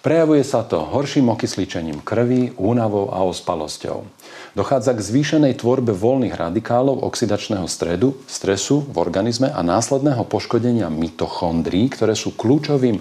Prejavuje 0.01 0.41
sa 0.41 0.65
to 0.65 0.81
horším 0.81 1.29
okysličením 1.29 2.01
krvi, 2.01 2.57
únavou 2.57 3.13
a 3.13 3.21
ospalosťou. 3.21 4.01
Dochádza 4.57 4.97
k 4.97 5.05
zvýšenej 5.05 5.61
tvorbe 5.61 5.93
voľných 5.93 6.33
radikálov 6.33 7.05
oxidačného 7.05 7.69
stredu, 7.69 8.17
stresu 8.25 8.81
v 8.81 8.97
organizme 8.97 9.53
a 9.53 9.61
následného 9.61 10.25
poškodenia 10.25 10.89
mitochondrií, 10.89 11.85
ktoré 11.93 12.17
sú 12.17 12.33
kľúčovým 12.33 12.97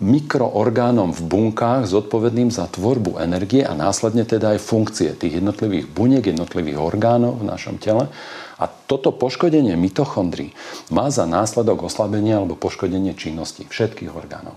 mikroorgánom 0.00 1.12
v 1.12 1.20
bunkách 1.20 1.84
zodpovedným 1.84 2.48
za 2.48 2.64
tvorbu 2.64 3.20
energie 3.20 3.60
a 3.60 3.76
následne 3.76 4.24
teda 4.24 4.56
aj 4.56 4.64
funkcie 4.64 5.12
tých 5.20 5.44
jednotlivých 5.44 5.84
buniek, 5.84 6.24
jednotlivých 6.24 6.80
orgánov 6.80 7.44
v 7.44 7.48
našom 7.50 7.76
tele. 7.76 8.08
A 8.56 8.64
toto 8.66 9.12
poškodenie 9.12 9.76
mitochondrií 9.76 10.56
má 10.88 11.12
za 11.12 11.28
následok 11.28 11.92
oslabenie 11.92 12.40
alebo 12.40 12.56
poškodenie 12.56 13.12
činnosti 13.20 13.68
všetkých 13.68 14.16
orgánov. 14.16 14.56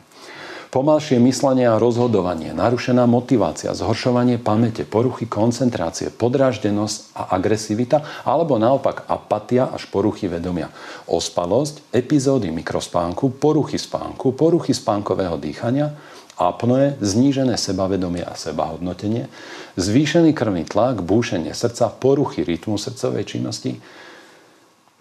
Pomalšie 0.72 1.20
myslenie 1.20 1.68
a 1.68 1.75
rozhodovanie, 1.75 2.56
narušená 2.56 3.04
motivácia, 3.04 3.75
zhoršovanie 3.75 4.40
pamäte, 4.40 4.88
poruchy 4.88 5.28
koncentrácie, 5.28 6.08
podráždenosť 6.16 7.12
a 7.12 7.36
agresivita, 7.36 8.24
alebo 8.24 8.56
naopak 8.56 9.04
apatia 9.12 9.68
až 9.68 9.92
poruchy 9.92 10.32
vedomia. 10.32 10.72
Ospalosť, 11.12 11.92
epizódy 11.92 12.56
mikrospánku, 12.56 13.36
poruchy 13.36 13.75
spánku, 13.75 14.32
poruchy 14.32 14.72
spánkového 14.72 15.36
dýchania, 15.36 15.92
apnoe, 16.40 16.96
znížené 17.04 17.60
sebavedomie 17.60 18.24
a 18.24 18.40
sebahodnotenie, 18.40 19.28
zvýšený 19.75 20.32
krvný 20.32 20.63
tlak, 20.72 21.04
búšenie 21.04 21.51
srdca, 21.51 21.92
poruchy 21.92 22.48
rytmu 22.48 22.80
srdcovej 22.80 23.28
činnosti, 23.28 23.75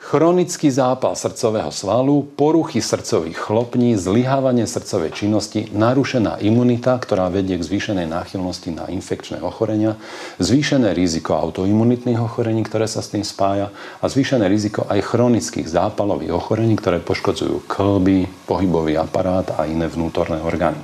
Chronický 0.01 0.73
zápal 0.73 1.13
srdcového 1.13 1.69
svalu, 1.69 2.25
poruchy 2.25 2.81
srdcových 2.81 3.37
chlopní, 3.37 4.01
zlyhávanie 4.01 4.65
srdcovej 4.65 5.13
činnosti, 5.13 5.69
narušená 5.77 6.41
imunita, 6.41 6.97
ktorá 6.97 7.29
vedie 7.29 7.61
k 7.61 7.67
zvýšenej 7.69 8.09
náchylnosti 8.09 8.73
na 8.73 8.89
infekčné 8.89 9.45
ochorenia, 9.45 10.01
zvýšené 10.41 10.97
riziko 10.97 11.37
autoimunitných 11.37 12.17
ochorení, 12.17 12.65
ktoré 12.65 12.89
sa 12.89 13.05
s 13.05 13.13
tým 13.13 13.29
spája 13.29 13.77
a 14.01 14.09
zvýšené 14.09 14.49
riziko 14.49 14.89
aj 14.89 15.05
chronických 15.05 15.69
zápalových 15.69 16.33
ochorení, 16.33 16.81
ktoré 16.81 16.97
poškodzujú 17.05 17.69
klby, 17.69 18.25
pohybový 18.49 18.97
aparát 18.97 19.53
a 19.61 19.69
iné 19.69 19.85
vnútorné 19.85 20.41
orgány. 20.41 20.81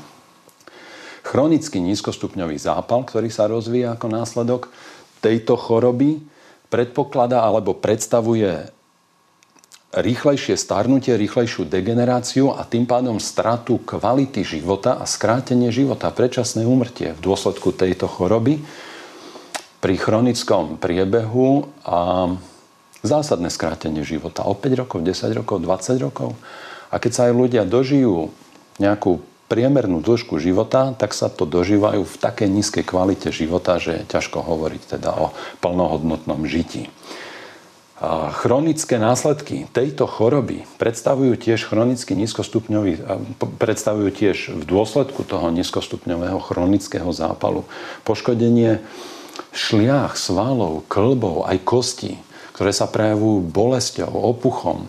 Chronický 1.25 1.80
nízkostupňový 1.80 2.61
zápal, 2.61 3.08
ktorý 3.08 3.32
sa 3.32 3.49
rozvíja 3.49 3.96
ako 3.96 4.12
následok 4.12 4.68
tejto 5.25 5.56
choroby, 5.56 6.20
predpokladá 6.68 7.40
alebo 7.40 7.73
predstavuje 7.73 8.75
rýchlejšie 9.95 10.59
starnutie, 10.59 11.14
rýchlejšiu 11.14 11.69
degeneráciu 11.71 12.50
a 12.50 12.66
tým 12.66 12.85
pádom 12.88 13.23
stratu 13.23 13.78
kvality 13.78 14.43
života 14.43 14.99
a 14.99 15.07
skrátenie 15.07 15.71
života, 15.71 16.11
predčasné 16.11 16.66
úmrtie 16.66 17.14
v 17.14 17.21
dôsledku 17.23 17.71
tejto 17.71 18.11
choroby 18.11 18.59
pri 19.78 19.95
chronickom 19.95 20.83
priebehu 20.83 21.71
a 21.87 22.33
zásadné 23.07 23.52
skrátenie 23.52 24.02
života 24.02 24.43
o 24.43 24.59
5 24.59 24.83
rokov, 24.83 24.99
10 25.07 25.38
rokov, 25.38 25.62
20 25.62 26.02
rokov. 26.02 26.35
A 26.90 26.99
keď 26.99 27.12
sa 27.14 27.23
aj 27.31 27.35
ľudia 27.38 27.62
dožijú 27.62 28.35
nejakú 28.83 29.23
priemernú 29.47 30.02
dĺžku 30.02 30.43
života, 30.43 30.90
tak 30.99 31.14
sa 31.14 31.31
to 31.31 31.47
dožívajú 31.47 32.02
v 32.02 32.16
takej 32.19 32.49
nízkej 32.50 32.83
kvalite 32.83 33.31
života, 33.31 33.78
že 33.78 34.02
je 34.02 34.11
ťažko 34.11 34.43
hovoriť 34.43 34.99
teda 34.99 35.14
o 35.14 35.31
plnohodnotnom 35.62 36.43
žití. 36.50 36.90
Chronické 38.45 39.00
následky 39.00 39.73
tejto 39.73 40.05
choroby 40.05 40.69
predstavujú 40.76 41.33
tiež 41.41 41.65
chronicky 41.65 42.12
nízkostupňový, 42.12 43.00
predstavujú 43.57 44.09
tiež 44.12 44.53
v 44.53 44.62
dôsledku 44.69 45.25
toho 45.25 45.49
nízkostupňového 45.49 46.37
chronického 46.45 47.09
zápalu 47.09 47.65
poškodenie 48.05 48.85
šliach, 49.57 50.12
svalov, 50.21 50.85
klbov, 50.93 51.49
aj 51.49 51.57
kostí, 51.65 52.21
ktoré 52.53 52.76
sa 52.76 52.85
prejavujú 52.85 53.49
bolesťou, 53.49 54.12
opuchom 54.12 54.85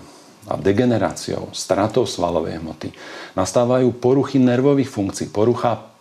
a 0.48 0.60
degeneráciou, 0.60 1.52
stratou 1.56 2.04
svalovej 2.04 2.60
hmoty. 2.60 2.92
Nastávajú 3.40 3.88
poruchy 3.96 4.36
nervových 4.40 4.92
funkcií, 4.92 5.32
porucha 5.32 5.96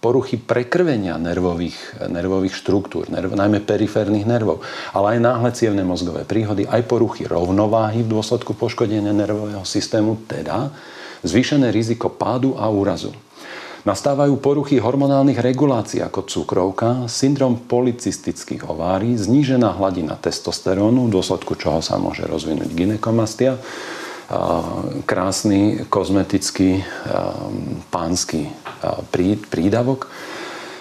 poruchy 0.00 0.40
prekrvenia 0.40 1.20
nervových, 1.20 2.08
nervových 2.08 2.56
štruktúr, 2.56 3.12
nerv, 3.12 3.36
najmä 3.36 3.60
periférnych 3.60 4.24
nervov, 4.24 4.64
ale 4.96 5.16
aj 5.16 5.18
náhle 5.20 5.50
cievne 5.52 5.84
mozgové 5.84 6.24
príhody, 6.24 6.64
aj 6.64 6.88
poruchy 6.88 7.28
rovnováhy 7.28 8.00
v 8.02 8.12
dôsledku 8.16 8.56
poškodenia 8.56 9.12
nervového 9.12 9.62
systému, 9.62 10.24
teda 10.24 10.72
zvýšené 11.20 11.68
riziko 11.68 12.08
pádu 12.08 12.56
a 12.56 12.72
úrazu. 12.72 13.12
Nastávajú 13.80 14.36
poruchy 14.44 14.76
hormonálnych 14.76 15.40
regulácií 15.40 16.04
ako 16.04 16.28
cukrovka, 16.28 17.08
syndrom 17.08 17.64
policistických 17.64 18.68
ovárií, 18.68 19.16
znížená 19.16 19.72
hladina 19.80 20.20
testosterónu, 20.20 21.08
v 21.08 21.14
dôsledku 21.16 21.56
čoho 21.56 21.80
sa 21.80 21.96
môže 21.96 22.28
rozvinúť 22.28 22.76
ginekomastia, 22.76 23.56
krásny 25.04 25.84
kozmetický 25.90 26.86
pánsky 27.90 28.54
prídavok. 29.50 30.06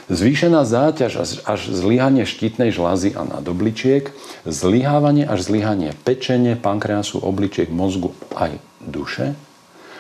Zvýšená 0.10 0.66
záťaž 0.66 1.42
až 1.46 1.62
zlyhanie 1.70 2.26
štítnej 2.26 2.74
žlazy 2.74 3.14
a 3.14 3.26
nadobličiek, 3.26 4.10
zlyhávanie 4.42 5.22
až 5.26 5.46
zlyhanie 5.46 5.94
pečenie, 6.02 6.58
pankreasu, 6.58 7.22
obličiek, 7.22 7.70
mozgu 7.70 8.18
aj 8.34 8.58
duše, 8.82 9.38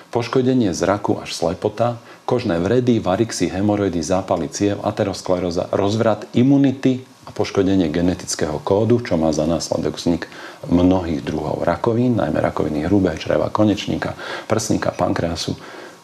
poškodenie 0.09 0.73
zraku 0.73 1.21
až 1.21 1.37
slepota, 1.37 2.01
kožné 2.25 2.57
vredy, 2.57 2.97
varixy, 2.97 3.53
hemoroidy, 3.53 4.01
zápaly 4.01 4.49
ciev, 4.49 4.81
ateroskleróza, 4.81 5.69
rozvrat 5.69 6.25
imunity 6.33 7.05
a 7.29 7.31
poškodenie 7.31 7.93
genetického 7.93 8.57
kódu, 8.65 9.05
čo 9.05 9.13
má 9.13 9.29
za 9.29 9.45
následok 9.45 10.01
vznik 10.01 10.25
mnohých 10.65 11.21
druhov 11.21 11.61
rakovín, 11.61 12.17
najmä 12.17 12.41
rakoviny 12.41 12.89
hrubé, 12.89 13.13
čreva, 13.21 13.53
konečníka, 13.53 14.17
prsníka, 14.49 14.89
pankreasu, 14.89 15.53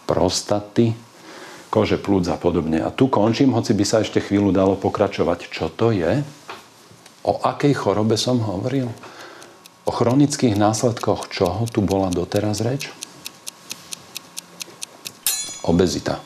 prostaty, 0.06 0.94
kože, 1.74 1.98
plúc 1.98 2.30
a 2.30 2.38
podobne. 2.38 2.78
A 2.86 2.94
tu 2.94 3.10
končím, 3.10 3.58
hoci 3.58 3.74
by 3.74 3.84
sa 3.90 4.06
ešte 4.06 4.22
chvíľu 4.22 4.54
dalo 4.54 4.78
pokračovať. 4.78 5.50
Čo 5.50 5.74
to 5.74 5.90
je? 5.90 6.22
O 7.26 7.42
akej 7.42 7.74
chorobe 7.74 8.22
som 8.22 8.38
hovoril? 8.38 8.94
O 9.86 9.92
chronických 9.92 10.54
následkoch 10.54 11.34
čoho 11.34 11.66
tu 11.66 11.82
bola 11.82 12.14
doteraz 12.14 12.62
reč? 12.62 12.94
Obezita. 15.66 16.22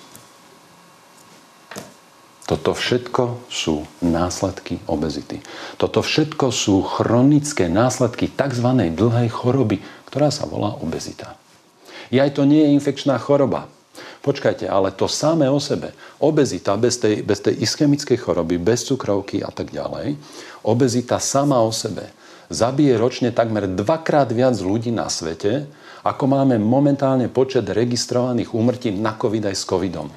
Toto 2.49 2.73
všetko 2.73 3.45
sú 3.45 3.85
následky 4.01 4.81
obezity. 4.89 5.37
Toto 5.77 6.01
všetko 6.01 6.49
sú 6.49 6.81
chronické 6.81 7.69
následky 7.69 8.25
tzv. 8.25 8.89
dlhej 8.89 9.29
choroby, 9.29 9.77
ktorá 10.09 10.33
sa 10.33 10.49
volá 10.49 10.73
obezita. 10.81 11.37
Aj 12.09 12.29
to 12.33 12.49
nie 12.49 12.65
je 12.65 12.73
infekčná 12.73 13.21
choroba. 13.21 13.69
Počkajte, 14.25 14.65
ale 14.65 14.89
to 14.89 15.05
samé 15.05 15.45
o 15.45 15.61
sebe, 15.61 15.93
obezita 16.17 16.73
bez 16.73 16.97
tej, 16.97 17.21
bez 17.21 17.37
tej 17.37 17.53
ischemickej 17.61 18.17
choroby, 18.17 18.57
bez 18.57 18.81
cukrovky 18.89 19.45
a 19.45 19.53
tak 19.53 19.69
ďalej, 19.69 20.17
obezita 20.65 21.21
sama 21.21 21.61
o 21.61 21.69
sebe 21.69 22.09
zabije 22.49 22.97
ročne 22.97 23.29
takmer 23.29 23.69
dvakrát 23.69 24.25
viac 24.33 24.57
ľudí 24.57 24.89
na 24.89 25.05
svete, 25.05 25.69
ako 26.01 26.25
máme 26.25 26.57
momentálne 26.57 27.29
počet 27.29 27.69
registrovaných 27.69 28.57
úmrtí 28.57 28.89
na 28.89 29.13
COVID 29.13 29.53
aj 29.53 29.55
s 29.55 29.63
COVIDom. 29.69 30.09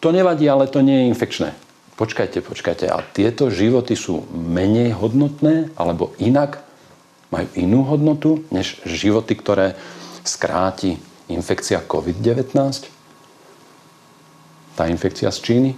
To 0.00 0.08
nevadí, 0.08 0.48
ale 0.48 0.72
to 0.72 0.80
nie 0.80 1.04
je 1.04 1.12
infekčné 1.12 1.65
počkajte, 1.96 2.44
počkajte, 2.44 2.86
a 2.92 3.00
tieto 3.02 3.48
životy 3.48 3.96
sú 3.96 4.28
menej 4.32 4.94
hodnotné 4.96 5.72
alebo 5.74 6.12
inak 6.20 6.62
majú 7.32 7.48
inú 7.58 7.82
hodnotu 7.88 8.46
než 8.54 8.78
životy, 8.86 9.34
ktoré 9.34 9.74
skráti 10.22 11.00
infekcia 11.26 11.82
COVID-19? 11.82 12.54
Tá 14.76 14.86
infekcia 14.86 15.32
z 15.32 15.38
Číny? 15.40 15.70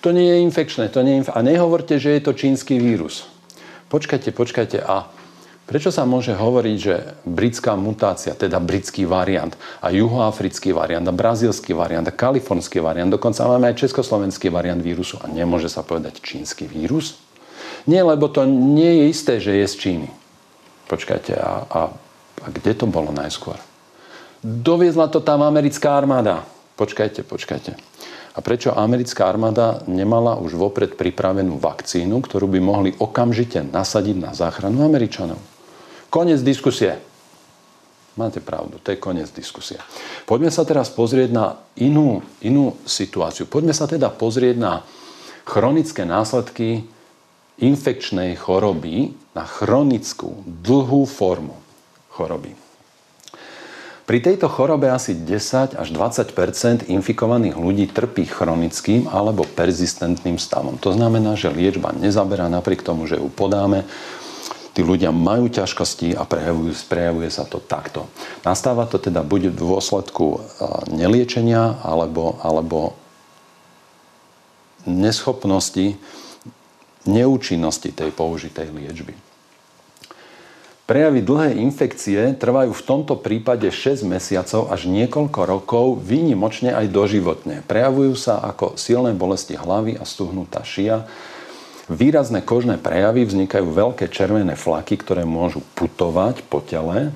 To 0.00 0.14
nie 0.14 0.26
je 0.26 0.42
infekčné. 0.42 0.90
To 0.94 1.02
nie 1.02 1.18
je 1.18 1.20
inf- 1.26 1.34
a 1.34 1.40
nehovorte, 1.42 1.98
že 1.98 2.16
je 2.16 2.22
to 2.22 2.32
čínsky 2.34 2.78
vírus. 2.78 3.26
Počkajte, 3.90 4.30
počkajte. 4.34 4.78
A 4.82 5.10
Prečo 5.68 5.92
sa 5.92 6.08
môže 6.08 6.32
hovoriť, 6.32 6.76
že 6.80 7.20
britská 7.28 7.76
mutácia, 7.76 8.32
teda 8.32 8.56
britský 8.56 9.04
variant 9.04 9.52
a 9.84 9.92
juhoafrický 9.92 10.72
variant 10.72 11.04
a 11.04 11.12
brazílsky 11.12 11.76
variant 11.76 12.08
a 12.08 12.16
kalifornský 12.16 12.80
variant, 12.80 13.12
dokonca 13.12 13.44
máme 13.44 13.68
aj 13.68 13.84
československý 13.84 14.48
variant 14.48 14.80
vírusu 14.80 15.20
a 15.20 15.28
nemôže 15.28 15.68
sa 15.68 15.84
povedať 15.84 16.24
čínsky 16.24 16.64
vírus? 16.64 17.20
Nie, 17.84 18.00
lebo 18.00 18.32
to 18.32 18.48
nie 18.48 19.04
je 19.04 19.04
isté, 19.12 19.34
že 19.44 19.60
je 19.60 19.66
z 19.68 19.74
Číny. 19.76 20.08
Počkajte, 20.88 21.36
a, 21.36 21.52
a, 21.68 21.80
a 22.40 22.46
kde 22.48 22.72
to 22.72 22.88
bolo 22.88 23.12
najskôr? 23.12 23.60
Doviezla 24.40 25.12
to 25.12 25.20
tam 25.20 25.44
americká 25.44 26.00
armáda. 26.00 26.48
Počkajte, 26.80 27.28
počkajte. 27.28 27.76
A 28.32 28.38
prečo 28.40 28.72
americká 28.72 29.28
armáda 29.28 29.84
nemala 29.84 30.40
už 30.40 30.56
vopred 30.56 30.96
pripravenú 30.96 31.60
vakcínu, 31.60 32.24
ktorú 32.24 32.48
by 32.48 32.60
mohli 32.62 32.90
okamžite 32.96 33.68
nasadiť 33.68 34.16
na 34.16 34.32
záchranu 34.32 34.88
Američanov? 34.88 35.57
Konec 36.08 36.40
diskusie. 36.40 36.96
Máte 38.18 38.42
pravdu, 38.42 38.82
to 38.82 38.90
je 38.90 38.98
koniec 38.98 39.30
diskusie. 39.30 39.78
Poďme 40.26 40.50
sa 40.50 40.66
teraz 40.66 40.90
pozrieť 40.90 41.30
na 41.30 41.46
inú, 41.78 42.26
inú 42.42 42.74
situáciu. 42.82 43.46
Poďme 43.46 43.70
sa 43.70 43.86
teda 43.86 44.10
pozrieť 44.10 44.58
na 44.58 44.82
chronické 45.46 46.02
následky 46.02 46.82
infekčnej 47.62 48.34
choroby, 48.34 49.14
na 49.38 49.46
chronickú, 49.46 50.42
dlhú 50.66 51.06
formu 51.06 51.54
choroby. 52.10 52.58
Pri 54.08 54.24
tejto 54.24 54.48
chorobe 54.48 54.88
asi 54.88 55.12
10 55.14 55.76
až 55.76 55.88
20% 55.92 56.88
infikovaných 56.88 57.60
ľudí 57.60 57.86
trpí 57.92 58.24
chronickým 58.24 59.04
alebo 59.04 59.44
persistentným 59.44 60.40
stavom. 60.40 60.80
To 60.80 60.96
znamená, 60.96 61.36
že 61.36 61.52
liečba 61.52 61.92
nezaberá 61.92 62.48
napriek 62.48 62.80
tomu, 62.80 63.04
že 63.04 63.20
ju 63.20 63.28
podáme 63.28 63.84
tí 64.78 64.86
ľudia 64.86 65.10
majú 65.10 65.50
ťažkosti 65.50 66.14
a 66.14 66.22
prejavuje, 66.22 66.70
prejavuje 66.86 67.26
sa 67.34 67.42
to 67.42 67.58
takto. 67.58 68.06
Nastáva 68.46 68.86
to 68.86 69.02
teda 69.02 69.26
buď 69.26 69.50
v 69.50 69.58
dôsledku 69.58 70.26
e, 70.30 70.38
neliečenia 70.94 71.82
alebo, 71.82 72.38
alebo 72.46 72.94
neschopnosti, 74.86 75.98
neúčinnosti 77.10 77.90
tej 77.90 78.14
použitej 78.14 78.70
liečby. 78.70 79.18
Prejavy 80.86 81.26
dlhé 81.26 81.58
infekcie 81.58 82.38
trvajú 82.38 82.70
v 82.70 82.86
tomto 82.86 83.18
prípade 83.18 83.66
6 83.74 84.06
mesiacov 84.06 84.70
až 84.70 84.86
niekoľko 84.86 85.40
rokov, 85.42 85.86
výnimočne 86.06 86.70
aj 86.70 86.86
doživotne. 86.94 87.66
Prejavujú 87.66 88.14
sa 88.14 88.38
ako 88.46 88.78
silné 88.78 89.10
bolesti 89.10 89.58
hlavy 89.58 89.98
a 89.98 90.06
stuhnutá 90.06 90.62
šia, 90.62 91.04
výrazné 91.88 92.44
kožné 92.44 92.76
prejavy, 92.76 93.24
vznikajú 93.24 93.72
veľké 93.72 94.12
červené 94.12 94.54
flaky, 94.54 95.00
ktoré 95.00 95.24
môžu 95.24 95.64
putovať 95.74 96.44
po 96.46 96.60
tele, 96.60 97.10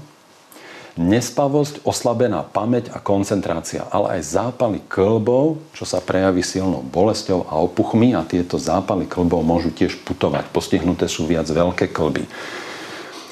nespavosť, 0.96 1.84
oslabená 1.88 2.44
pamäť 2.44 2.92
a 2.92 3.00
koncentrácia, 3.00 3.88
ale 3.88 4.20
aj 4.20 4.36
zápaly 4.36 4.80
klbov, 4.92 5.56
čo 5.72 5.88
sa 5.88 6.04
prejaví 6.04 6.44
silnou 6.44 6.84
bolesťou 6.84 7.48
a 7.48 7.56
opuchmi 7.64 8.12
a 8.12 8.24
tieto 8.28 8.60
zápaly 8.60 9.08
klbov 9.08 9.40
môžu 9.40 9.72
tiež 9.72 10.04
putovať. 10.04 10.52
Postihnuté 10.52 11.08
sú 11.08 11.24
viac 11.24 11.48
veľké 11.48 11.88
klby. 11.88 12.28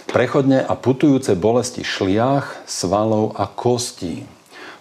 Prechodne 0.09 0.65
a 0.65 0.73
putujúce 0.75 1.37
bolesti 1.37 1.85
šliach, 1.85 2.65
svalov 2.65 3.37
a 3.37 3.47
kostí 3.47 4.25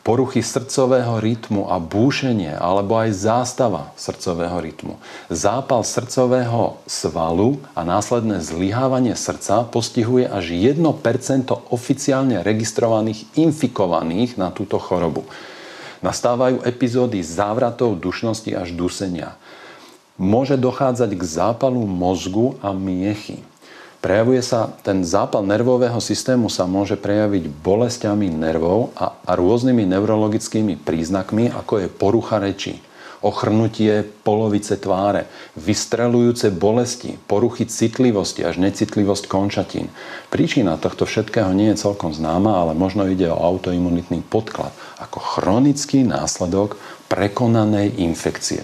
poruchy 0.01 0.41
srdcového 0.41 1.19
rytmu 1.19 1.67
a 1.67 1.77
búšenie 1.77 2.55
alebo 2.55 2.97
aj 2.97 3.13
zástava 3.13 3.91
srdcového 3.99 4.57
rytmu. 4.57 4.93
Zápal 5.27 5.83
srdcového 5.85 6.79
svalu 6.87 7.59
a 7.75 7.85
následné 7.85 8.39
zlyhávanie 8.41 9.13
srdca 9.13 9.67
postihuje 9.67 10.25
až 10.25 10.55
1% 10.55 10.81
oficiálne 11.69 12.41
registrovaných 12.41 13.27
infikovaných 13.37 14.39
na 14.39 14.49
túto 14.49 14.79
chorobu. 14.79 15.27
Nastávajú 15.99 16.63
epizódy 16.63 17.19
závratov 17.19 17.99
dušnosti 17.99 18.55
až 18.55 18.71
dusenia. 18.71 19.35
Môže 20.15 20.55
dochádzať 20.59 21.15
k 21.15 21.23
zápalu 21.23 21.83
mozgu 21.83 22.55
a 22.63 22.71
miechy. 22.71 23.39
Prejavuje 23.99 24.39
sa, 24.39 24.71
ten 24.79 25.03
zápal 25.03 25.43
nervového 25.43 25.99
systému 25.99 26.47
sa 26.47 26.63
môže 26.63 26.95
prejaviť 26.95 27.51
bolestiami 27.51 28.31
nervov 28.31 28.95
a, 28.95 29.19
a 29.27 29.35
rôznymi 29.35 29.83
neurologickými 29.91 30.79
príznakmi, 30.79 31.51
ako 31.51 31.83
je 31.83 31.87
porucha 31.91 32.39
reči, 32.39 32.79
ochrnutie 33.19 34.07
polovice 34.23 34.79
tváre, 34.79 35.27
vystrelujúce 35.59 36.47
bolesti, 36.55 37.19
poruchy 37.27 37.67
citlivosti 37.67 38.47
až 38.47 38.63
necitlivosť 38.63 39.27
končatín. 39.27 39.91
Príčina 40.31 40.79
tohto 40.79 41.03
všetkého 41.03 41.51
nie 41.51 41.75
je 41.75 41.83
celkom 41.83 42.15
známa, 42.15 42.63
ale 42.63 42.79
možno 42.79 43.03
ide 43.03 43.27
o 43.27 43.35
autoimunitný 43.35 44.23
podklad 44.31 44.71
ako 45.03 45.19
chronický 45.19 46.07
následok 46.07 46.79
prekonanej 47.11 47.99
infekcie. 47.99 48.63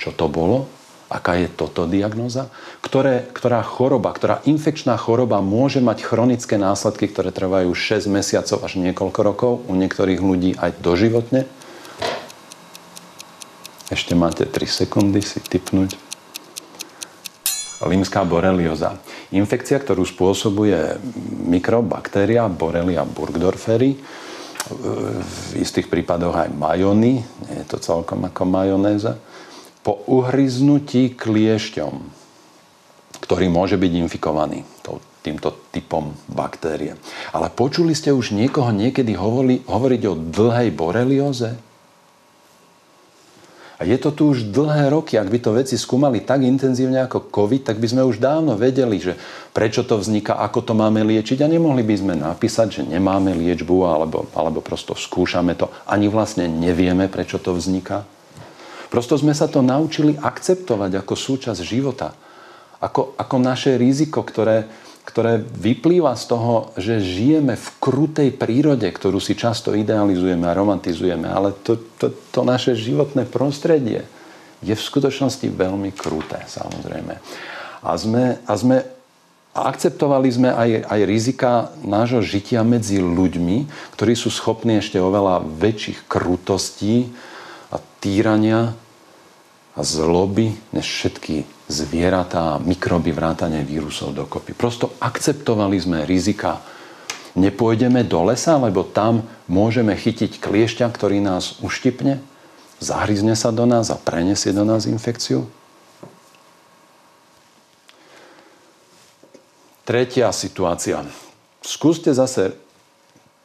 Čo 0.00 0.16
to 0.16 0.32
bolo? 0.32 0.72
Aká 1.10 1.34
je 1.36 1.50
toto 1.50 1.84
diagnoza? 1.90 2.48
Ktoré, 2.80 3.28
ktorá 3.36 3.60
choroba, 3.60 4.10
ktorá 4.10 4.40
infekčná 4.48 4.96
choroba 4.96 5.44
môže 5.44 5.84
mať 5.84 6.00
chronické 6.00 6.56
následky, 6.56 7.12
ktoré 7.12 7.30
trvajú 7.30 7.76
6 7.76 8.08
mesiacov 8.08 8.64
až 8.64 8.80
niekoľko 8.80 9.20
rokov, 9.20 9.52
u 9.68 9.76
niektorých 9.76 10.20
ľudí 10.20 10.56
aj 10.56 10.80
doživotne? 10.80 11.44
Ešte 13.92 14.16
máte 14.16 14.48
3 14.48 14.64
sekundy 14.64 15.20
si 15.20 15.38
typnúť. 15.44 15.98
Limská 17.80 18.28
borelioza. 18.28 19.00
Infekcia, 19.32 19.80
ktorú 19.80 20.04
spôsobuje 20.04 21.00
mikrobaktéria 21.48 22.44
Borrelia 22.48 23.08
burgdorferi, 23.08 23.96
v 24.70 25.50
istých 25.56 25.88
prípadoch 25.88 26.36
aj 26.36 26.50
majony, 26.52 27.24
nie 27.24 27.56
je 27.60 27.66
to 27.66 27.80
celkom 27.80 28.28
ako 28.28 28.44
majonéza, 28.44 29.16
po 29.80 30.04
uhryznutí 30.06 31.16
kliešťom, 31.16 32.19
ktorý 33.30 33.46
môže 33.46 33.78
byť 33.78 33.92
infikovaný 33.94 34.66
týmto 35.22 35.70
typom 35.70 36.18
baktérie. 36.26 36.98
Ale 37.30 37.46
počuli 37.46 37.94
ste 37.94 38.10
už 38.10 38.34
niekoho 38.34 38.74
niekedy 38.74 39.14
hovori, 39.14 39.62
hovoriť 39.70 40.02
o 40.10 40.18
dlhej 40.18 40.74
borelioze? 40.74 41.54
A 43.78 43.86
je 43.86 43.96
to 44.02 44.10
tu 44.10 44.34
už 44.34 44.50
dlhé 44.50 44.90
roky. 44.90 45.14
Ak 45.14 45.30
by 45.30 45.38
to 45.38 45.54
veci 45.54 45.78
skúmali 45.78 46.26
tak 46.26 46.42
intenzívne 46.42 47.06
ako 47.06 47.30
COVID, 47.30 47.70
tak 47.70 47.78
by 47.78 47.86
sme 47.86 48.02
už 48.02 48.18
dávno 48.18 48.58
vedeli, 48.58 48.98
že 48.98 49.14
prečo 49.54 49.86
to 49.86 49.96
vzniká, 49.96 50.36
ako 50.42 50.66
to 50.66 50.72
máme 50.74 51.00
liečiť 51.06 51.40
a 51.40 51.48
nemohli 51.48 51.86
by 51.86 51.94
sme 51.96 52.14
napísať, 52.18 52.80
že 52.80 52.82
nemáme 52.82 53.30
liečbu 53.32 53.76
alebo, 53.86 54.26
alebo 54.34 54.58
prosto 54.58 54.98
skúšame 54.98 55.54
to. 55.54 55.70
Ani 55.86 56.10
vlastne 56.10 56.50
nevieme, 56.50 57.06
prečo 57.06 57.38
to 57.38 57.54
vzniká. 57.54 58.04
Prosto 58.90 59.14
sme 59.14 59.32
sa 59.38 59.46
to 59.46 59.62
naučili 59.62 60.18
akceptovať 60.18 60.98
ako 60.98 61.14
súčasť 61.14 61.62
života. 61.62 62.10
Ako, 62.80 63.14
ako 63.20 63.36
naše 63.38 63.76
riziko, 63.76 64.24
ktoré, 64.24 64.64
ktoré 65.04 65.36
vyplýva 65.40 66.16
z 66.16 66.24
toho, 66.32 66.72
že 66.80 67.04
žijeme 67.04 67.54
v 67.54 67.68
krutej 67.76 68.28
prírode, 68.32 68.88
ktorú 68.88 69.20
si 69.20 69.36
často 69.36 69.76
idealizujeme 69.76 70.48
a 70.48 70.56
romantizujeme, 70.56 71.28
ale 71.28 71.52
to, 71.60 71.76
to, 72.00 72.08
to 72.32 72.40
naše 72.40 72.72
životné 72.72 73.28
prostredie 73.28 74.08
je 74.64 74.74
v 74.76 74.86
skutočnosti 74.86 75.44
veľmi 75.44 75.92
kruté, 75.92 76.40
samozrejme. 76.48 77.20
A 77.80 77.90
sme, 77.96 78.40
a 78.44 78.52
sme 78.56 78.84
akceptovali 79.56 80.28
sme 80.28 80.50
aj, 80.52 80.84
aj 80.84 81.00
rizika 81.08 81.50
nášho 81.80 82.20
žitia 82.20 82.60
medzi 82.60 83.00
ľuďmi, 83.00 83.68
ktorí 83.96 84.12
sú 84.12 84.28
schopní 84.28 84.78
ešte 84.78 85.00
oveľa 85.00 85.44
väčších 85.44 86.04
krutostí 86.08 87.08
a 87.72 87.80
týrania 88.04 88.76
a 89.74 89.80
zloby 89.80 90.54
než 90.76 90.86
všetky 90.86 91.59
zvieratá, 91.70 92.58
mikroby, 92.58 93.14
vrátane 93.14 93.62
vírusov 93.62 94.12
dokopy. 94.12 94.52
Prosto 94.52 94.92
akceptovali 94.98 95.78
sme 95.78 95.98
rizika. 96.02 96.58
Nepôjdeme 97.38 98.02
do 98.02 98.26
lesa, 98.26 98.58
lebo 98.58 98.82
tam 98.82 99.22
môžeme 99.46 99.94
chytiť 99.94 100.42
kliešťa, 100.42 100.86
ktorý 100.90 101.22
nás 101.22 101.62
uštipne, 101.62 102.18
zahryzne 102.82 103.38
sa 103.38 103.54
do 103.54 103.64
nás 103.70 103.88
a 103.94 103.96
prenesie 103.96 104.50
do 104.50 104.66
nás 104.66 104.90
infekciu. 104.90 105.46
Tretia 109.86 110.34
situácia. 110.34 111.06
Skúste 111.62 112.10
zase 112.14 112.58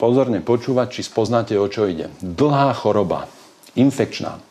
pozorne 0.02 0.42
počúvať, 0.42 1.00
či 1.00 1.02
spoznáte, 1.06 1.54
o 1.58 1.66
čo 1.70 1.86
ide. 1.90 2.10
Dlhá 2.22 2.74
choroba, 2.74 3.30
infekčná. 3.78 4.42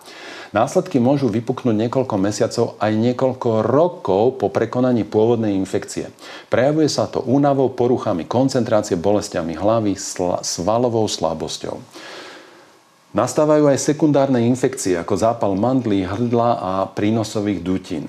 Následky 0.55 1.03
môžu 1.03 1.27
vypuknúť 1.35 1.75
niekoľko 1.75 2.15
mesiacov 2.15 2.79
aj 2.79 2.93
niekoľko 2.95 3.67
rokov 3.67 4.39
po 4.39 4.47
prekonaní 4.55 5.03
pôvodnej 5.03 5.51
infekcie. 5.59 6.15
Prejavuje 6.47 6.87
sa 6.87 7.11
to 7.11 7.27
únavou, 7.27 7.75
poruchami 7.75 8.23
koncentrácie, 8.23 8.95
bolestiami 8.95 9.59
hlavy, 9.59 9.99
sl- 9.99 10.39
svalovou 10.47 11.11
slabosťou. 11.11 11.83
Nastávajú 13.19 13.67
aj 13.67 13.83
sekundárne 13.83 14.47
infekcie 14.47 14.95
ako 14.95 15.19
zápal 15.19 15.59
mandlí, 15.59 16.07
hrdla 16.07 16.51
a 16.55 16.73
prínosových 16.87 17.59
dutín. 17.59 18.07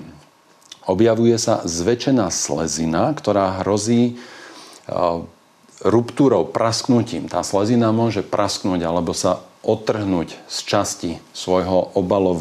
Objavuje 0.86 1.34
sa 1.42 1.66
zväčšená 1.66 2.30
slezina, 2.30 3.10
ktorá 3.10 3.66
hrozí 3.66 4.22
ruptúrou, 5.82 6.46
prasknutím. 6.46 7.26
Tá 7.26 7.42
slezina 7.42 7.90
môže 7.90 8.22
prasknúť 8.22 8.86
alebo 8.86 9.10
sa 9.10 9.42
odtrhnúť 9.66 10.38
z 10.46 10.58
časti 10.62 11.10
svojho 11.34 11.98
obalu, 11.98 12.38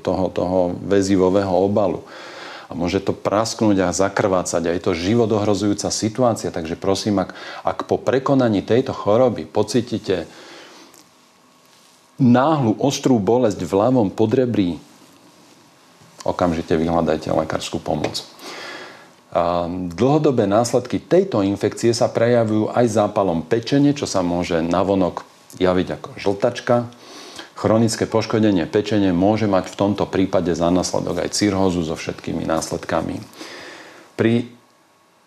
toho, 0.00 0.32
toho 0.32 0.60
väzivového 0.80 1.52
obalu. 1.52 2.00
A 2.66 2.72
môže 2.72 3.04
to 3.04 3.12
prasknúť 3.12 3.84
a 3.84 3.92
zakrvácať. 3.92 4.64
A 4.64 4.72
je 4.72 4.80
to 4.80 4.96
životohrozujúca 4.96 5.92
situácia. 5.92 6.48
Takže 6.48 6.80
prosím, 6.80 7.20
ak, 7.20 7.36
ak 7.60 7.84
po 7.84 8.00
prekonaní 8.00 8.64
tejto 8.64 8.96
choroby 8.96 9.44
pocítite 9.44 10.24
náhlu 12.16 12.72
ostrú 12.80 13.20
bolesť 13.20 13.60
v 13.60 13.72
ľavom 13.84 14.08
podrebrí, 14.08 14.80
okamžite 16.24 16.72
vyhľadajte 16.72 17.28
lekárskú 17.28 17.76
pomoc. 17.76 18.24
A 19.34 19.68
dlhodobé 19.68 20.48
následky 20.48 21.02
tejto 21.02 21.44
infekcie 21.44 21.92
sa 21.92 22.08
prejavujú 22.08 22.72
aj 22.72 22.86
zápalom 22.86 23.44
pečene, 23.44 23.92
čo 23.92 24.08
sa 24.08 24.24
môže 24.24 24.64
navonok 24.64 25.33
javiť 25.58 25.88
ako 26.00 26.08
žltačka. 26.18 26.88
Chronické 27.54 28.10
poškodenie 28.10 28.66
pečenie 28.66 29.14
môže 29.14 29.46
mať 29.46 29.70
v 29.70 29.78
tomto 29.78 30.10
prípade 30.10 30.50
za 30.58 30.74
následok 30.74 31.22
aj 31.22 31.38
cirhózu 31.38 31.86
so 31.86 31.94
všetkými 31.94 32.42
následkami. 32.42 33.22
Pri 34.18 34.50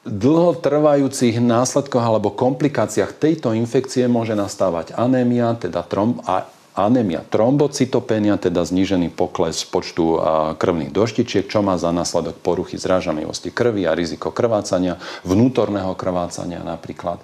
dlhotrvajúcich 0.08 1.40
následkoch 1.40 2.04
alebo 2.04 2.32
komplikáciách 2.32 3.16
tejto 3.16 3.52
infekcie 3.52 4.08
môže 4.08 4.36
nastávať 4.36 4.96
anémia, 4.96 5.56
teda 5.56 5.84
trom, 5.84 6.24
a 6.24 6.48
anémia 6.78 7.26
trombocytopénia, 7.28 8.38
teda 8.38 8.62
znížený 8.64 9.12
pokles 9.12 9.66
počtu 9.66 10.22
krvných 10.56 10.94
doštičiek, 10.94 11.50
čo 11.50 11.66
má 11.66 11.76
za 11.76 11.90
následok 11.90 12.40
poruchy 12.40 12.78
zrážanivosti 12.78 13.50
krvi 13.52 13.90
a 13.90 13.98
riziko 13.98 14.30
krvácania, 14.32 15.02
vnútorného 15.26 15.92
krvácania 15.98 16.62
napríklad. 16.62 17.18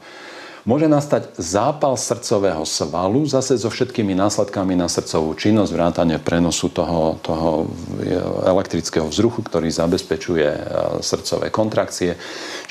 Môže 0.64 0.88
nastať 0.88 1.36
zápal 1.36 2.00
srdcového 2.00 2.64
svalu, 2.64 3.28
zase 3.28 3.60
so 3.60 3.68
všetkými 3.68 4.16
následkami 4.16 4.80
na 4.80 4.88
srdcovú 4.88 5.36
činnosť, 5.36 5.76
vrátane 5.76 6.16
prenosu 6.24 6.72
toho, 6.72 7.20
toho 7.20 7.68
elektrického 8.48 9.04
vzruchu, 9.12 9.44
ktorý 9.44 9.68
zabezpečuje 9.68 10.48
e, 10.48 10.60
srdcové 11.04 11.52
kontrakcie. 11.52 12.16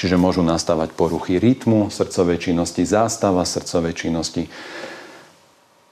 Čiže 0.01 0.17
môžu 0.17 0.41
nastávať 0.41 0.97
poruchy 0.97 1.37
rytmu 1.37 1.93
srdcovej 1.93 2.41
činnosti, 2.41 2.81
zástava 2.89 3.45
srdcovej 3.45 3.93
činnosti. 3.93 4.49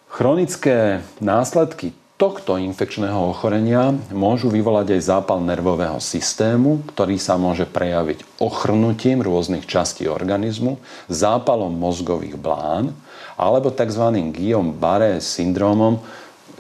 Chronické 0.09 1.05
následky 1.21 2.00
tohto 2.21 2.61
infekčného 2.61 3.33
ochorenia 3.33 3.97
môžu 4.13 4.53
vyvolať 4.53 4.93
aj 4.93 5.09
zápal 5.09 5.41
nervového 5.41 5.97
systému, 6.05 6.85
ktorý 6.93 7.17
sa 7.17 7.41
môže 7.41 7.65
prejaviť 7.65 8.45
ochrnutím 8.45 9.25
rôznych 9.25 9.65
častí 9.65 10.05
organizmu, 10.05 10.77
zápalom 11.09 11.73
mozgových 11.73 12.37
blán 12.37 12.93
alebo 13.41 13.73
tzv. 13.73 14.05
Guillain-Barré 14.37 15.25
syndromom, 15.25 15.97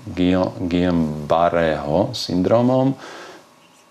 Guillain-Barrého 0.09 2.17
syndromom, 2.17 2.97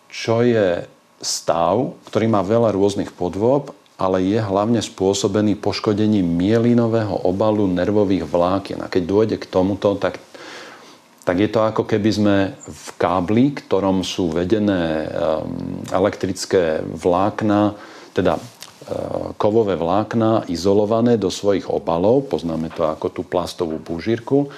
čo 0.10 0.42
je 0.42 0.90
stav, 1.22 1.94
ktorý 2.10 2.34
má 2.34 2.42
veľa 2.42 2.74
rôznych 2.74 3.14
podôb, 3.14 3.78
ale 4.00 4.24
je 4.26 4.40
hlavne 4.42 4.82
spôsobený 4.82 5.62
poškodením 5.62 6.26
mielinového 6.26 7.30
obalu 7.30 7.70
nervových 7.70 8.26
vlákien. 8.26 8.82
A 8.82 8.90
keď 8.90 9.04
dôjde 9.06 9.38
k 9.38 9.46
tomuto, 9.46 9.94
tak 10.00 10.18
tak 11.30 11.46
je 11.46 11.54
to 11.54 11.62
ako 11.62 11.86
keby 11.86 12.10
sme 12.10 12.36
v 12.58 12.88
kábli, 12.98 13.54
ktorom 13.54 14.02
sú 14.02 14.34
vedené 14.34 15.06
ehm, 15.06 15.86
elektrické 15.94 16.82
vlákna, 16.82 17.78
teda 18.18 18.42
ehm, 18.42 19.38
kovové 19.38 19.78
vlákna 19.78 20.50
izolované 20.50 21.22
do 21.22 21.30
svojich 21.30 21.70
obalov, 21.70 22.26
poznáme 22.34 22.74
to 22.74 22.82
ako 22.90 23.14
tú 23.14 23.22
plastovú 23.22 23.78
búžirku. 23.78 24.50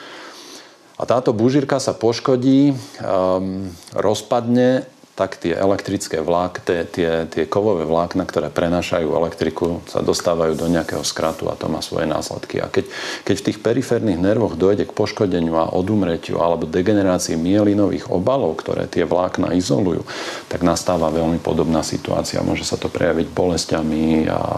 A 0.95 1.03
táto 1.03 1.35
búžirka 1.35 1.75
sa 1.83 1.91
poškodí, 1.91 2.71
ehm, 2.71 3.67
rozpadne 3.91 4.87
tak 5.21 5.37
tie 5.37 5.53
elektrické 5.53 6.17
vlák, 6.17 6.65
tie, 6.65 6.81
tie, 6.81 7.29
tie 7.29 7.45
kovové 7.45 7.85
vlákna, 7.85 8.25
ktoré 8.25 8.49
prenášajú 8.49 9.05
elektriku, 9.13 9.85
sa 9.85 10.01
dostávajú 10.01 10.57
do 10.57 10.65
nejakého 10.65 11.05
skratu 11.05 11.45
a 11.45 11.53
to 11.53 11.69
má 11.69 11.77
svoje 11.85 12.09
následky. 12.09 12.57
A 12.57 12.65
keď, 12.65 12.89
keď 13.21 13.35
v 13.37 13.45
tých 13.45 13.61
periférnych 13.61 14.17
nervoch 14.17 14.57
dojde 14.57 14.89
k 14.89 14.97
poškodeniu 14.97 15.53
a 15.61 15.77
odumretiu 15.77 16.41
alebo 16.41 16.65
degenerácii 16.65 17.37
mielinových 17.37 18.09
obalov, 18.09 18.57
ktoré 18.65 18.89
tie 18.89 19.05
vlákna 19.05 19.53
izolujú, 19.53 20.01
tak 20.49 20.65
nastáva 20.65 21.13
veľmi 21.13 21.37
podobná 21.37 21.85
situácia. 21.85 22.41
Môže 22.41 22.65
sa 22.65 22.81
to 22.81 22.89
prejaviť 22.89 23.29
bolestiami 23.29 24.25
a 24.25 24.57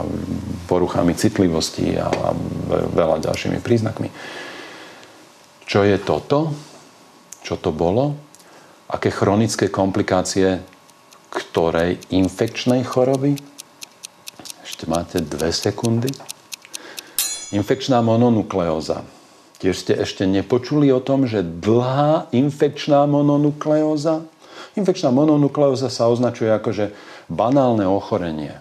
poruchami 0.71 1.11
citlivosti 1.11 1.99
a 1.99 2.07
veľa 2.71 3.19
ďalšími 3.19 3.59
príznakmi. 3.59 4.07
Čo 5.67 5.83
je 5.83 5.99
toto? 5.99 6.55
Čo 7.43 7.59
to 7.59 7.75
bolo? 7.75 8.15
Aké 8.89 9.09
chronické 9.11 9.71
komplikácie 9.71 10.63
ktorej 11.33 11.97
infekčnej 12.13 12.85
choroby? 12.85 13.33
Ešte 14.61 14.85
máte 14.85 15.17
dve 15.21 15.49
sekundy. 15.49 16.13
Infekčná 17.53 18.01
mononukleóza. 18.05 19.05
Tiež 19.57 19.75
ste 19.79 19.93
ešte 19.95 20.27
nepočuli 20.27 20.91
o 20.91 20.99
tom, 20.99 21.25
že 21.25 21.41
dlhá 21.41 22.29
infekčná 22.35 23.05
mononukleóza? 23.09 24.25
Infekčná 24.73 25.13
mononukleóza 25.13 25.89
sa 25.89 26.09
označuje 26.09 26.49
ako 26.49 26.69
že 26.73 26.85
banálne 27.29 27.85
ochorenie. 27.85 28.57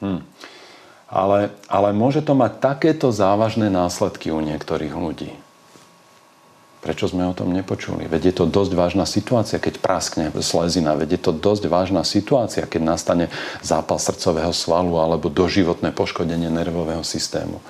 Hm. 0.00 0.24
Ale, 1.10 1.50
ale 1.66 1.88
môže 1.90 2.22
to 2.22 2.38
mať 2.38 2.62
takéto 2.62 3.10
závažné 3.10 3.66
následky 3.68 4.30
u 4.30 4.40
niektorých 4.40 4.94
ľudí. 4.94 5.34
Prečo 6.80 7.12
sme 7.12 7.28
o 7.28 7.36
tom 7.36 7.52
nepočuli? 7.52 8.08
Veď 8.08 8.32
je 8.32 8.34
to 8.40 8.44
dosť 8.48 8.72
vážna 8.72 9.04
situácia, 9.04 9.60
keď 9.60 9.84
praskne 9.84 10.32
slezina. 10.40 10.96
Veď 10.96 11.20
je 11.20 11.20
to 11.28 11.32
dosť 11.36 11.68
vážna 11.68 12.08
situácia, 12.08 12.64
keď 12.64 12.80
nastane 12.96 13.26
zápal 13.60 14.00
srdcového 14.00 14.56
svalu 14.56 14.96
alebo 14.96 15.28
doživotné 15.28 15.92
poškodenie 15.92 16.48
nervového 16.48 17.04
systému. 17.04 17.60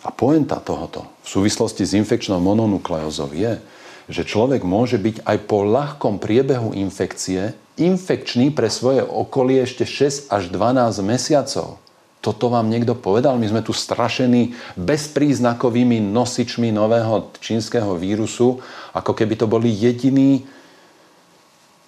A 0.00 0.08
poenta 0.08 0.56
tohoto 0.64 1.04
v 1.24 1.28
súvislosti 1.28 1.84
s 1.84 1.92
infekčnou 1.92 2.40
mononukleózou 2.40 3.36
je, 3.36 3.60
že 4.08 4.24
človek 4.24 4.64
môže 4.64 4.96
byť 4.96 5.24
aj 5.24 5.36
po 5.44 5.64
ľahkom 5.64 6.20
priebehu 6.20 6.72
infekcie 6.72 7.52
infekčný 7.76 8.54
pre 8.54 8.70
svoje 8.70 9.02
okolie 9.02 9.64
ešte 9.66 9.84
6 9.84 10.30
až 10.30 10.48
12 10.52 11.04
mesiacov. 11.04 11.83
Toto 12.24 12.48
vám 12.48 12.72
niekto 12.72 12.96
povedal? 12.96 13.36
My 13.36 13.44
sme 13.52 13.60
tu 13.60 13.76
strašení 13.76 14.56
bezpríznakovými 14.80 16.00
nosičmi 16.00 16.72
nového 16.72 17.36
čínskeho 17.36 18.00
vírusu, 18.00 18.64
ako 18.96 19.12
keby 19.12 19.36
to 19.36 19.44
boli 19.44 19.68
jediní, 19.68 20.40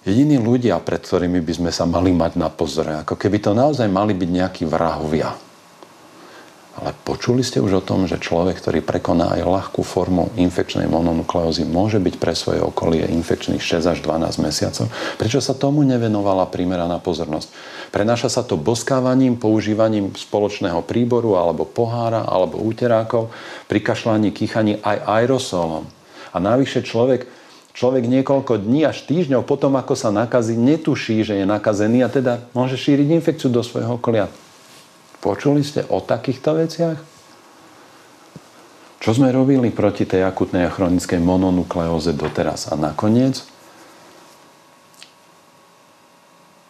jediní 0.05 0.37
ľudia, 0.37 0.77
pred 0.77 1.01
ktorými 1.01 1.41
by 1.41 1.53
sme 1.57 1.71
sa 1.73 1.89
mali 1.89 2.13
mať 2.13 2.37
na 2.37 2.53
pozore. 2.53 3.01
Ako 3.01 3.17
keby 3.17 3.41
to 3.41 3.57
naozaj 3.57 3.89
mali 3.89 4.13
byť 4.13 4.29
nejakí 4.29 4.63
vrahovia. 4.69 5.46
Ale 6.77 6.93
počuli 6.93 7.41
ste 7.41 7.57
už 7.57 7.81
o 7.81 7.85
tom, 7.85 8.05
že 8.05 8.21
človek, 8.21 8.61
ktorý 8.61 8.85
prekoná 8.85 9.33
aj 9.33 9.41
ľahkú 9.49 9.81
formu 9.81 10.29
infekčnej 10.37 10.85
mononukleózy, 10.85 11.65
môže 11.65 11.97
byť 11.97 12.15
pre 12.21 12.37
svoje 12.37 12.61
okolie 12.61 13.01
infekčných 13.17 13.57
6 13.57 13.97
až 13.97 13.97
12 14.05 14.45
mesiacov? 14.45 14.85
Prečo 15.17 15.41
sa 15.41 15.57
tomu 15.57 15.81
nevenovala 15.81 16.45
primeraná 16.45 17.01
pozornosť? 17.01 17.49
Prenáša 17.89 18.29
sa 18.29 18.45
to 18.45 18.61
boskávaním, 18.61 19.41
používaním 19.41 20.13
spoločného 20.13 20.85
príboru 20.85 21.33
alebo 21.33 21.65
pohára 21.65 22.21
alebo 22.29 22.61
úterákov, 22.61 23.33
pri 23.65 23.81
kašľaní, 23.81 24.29
kýchaní 24.29 24.77
aj 24.77 25.01
aerosolom. 25.01 25.89
A 26.29 26.37
navyše 26.37 26.85
človek, 26.85 27.25
človek 27.73 28.05
niekoľko 28.05 28.61
dní 28.61 28.85
až 28.85 29.01
týždňov 29.09 29.49
potom, 29.49 29.73
ako 29.81 29.97
sa 29.97 30.13
nakazí, 30.13 30.53
netuší, 30.53 31.25
že 31.25 31.41
je 31.41 31.45
nakazený 31.49 32.05
a 32.05 32.13
teda 32.13 32.45
môže 32.53 32.77
šíriť 32.77 33.17
infekciu 33.17 33.49
do 33.49 33.65
svojho 33.65 33.97
okolia. 33.97 34.29
Počuli 35.27 35.59
ste 35.59 35.83
o 35.91 35.99
takýchto 35.99 36.55
veciach? 36.55 36.95
Čo 39.03 39.11
sme 39.11 39.27
robili 39.27 39.75
proti 39.75 40.07
tej 40.07 40.23
akutnej 40.23 40.63
a 40.63 40.71
chronickej 40.71 41.19
mononukleóze 41.19 42.15
doteraz? 42.15 42.71
A 42.71 42.79
nakoniec 42.79 43.43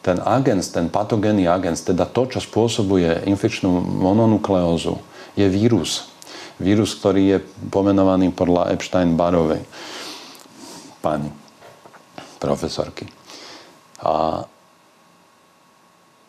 ten 0.01 0.17
agens, 0.25 0.73
ten 0.73 0.89
patogénny 0.89 1.45
agens, 1.45 1.85
teda 1.85 2.09
to, 2.09 2.25
čo 2.33 2.41
spôsobuje 2.41 3.29
infekčnú 3.29 3.69
mononukleózu, 3.77 5.05
je 5.37 5.45
vírus. 5.45 6.09
Vírus, 6.57 6.97
ktorý 6.97 7.37
je 7.37 7.37
pomenovaný 7.69 8.33
podľa 8.33 8.73
Epstein-Barovej 8.73 9.61
pani 11.05 11.29
profesorky. 12.41 13.05
A 14.01 14.49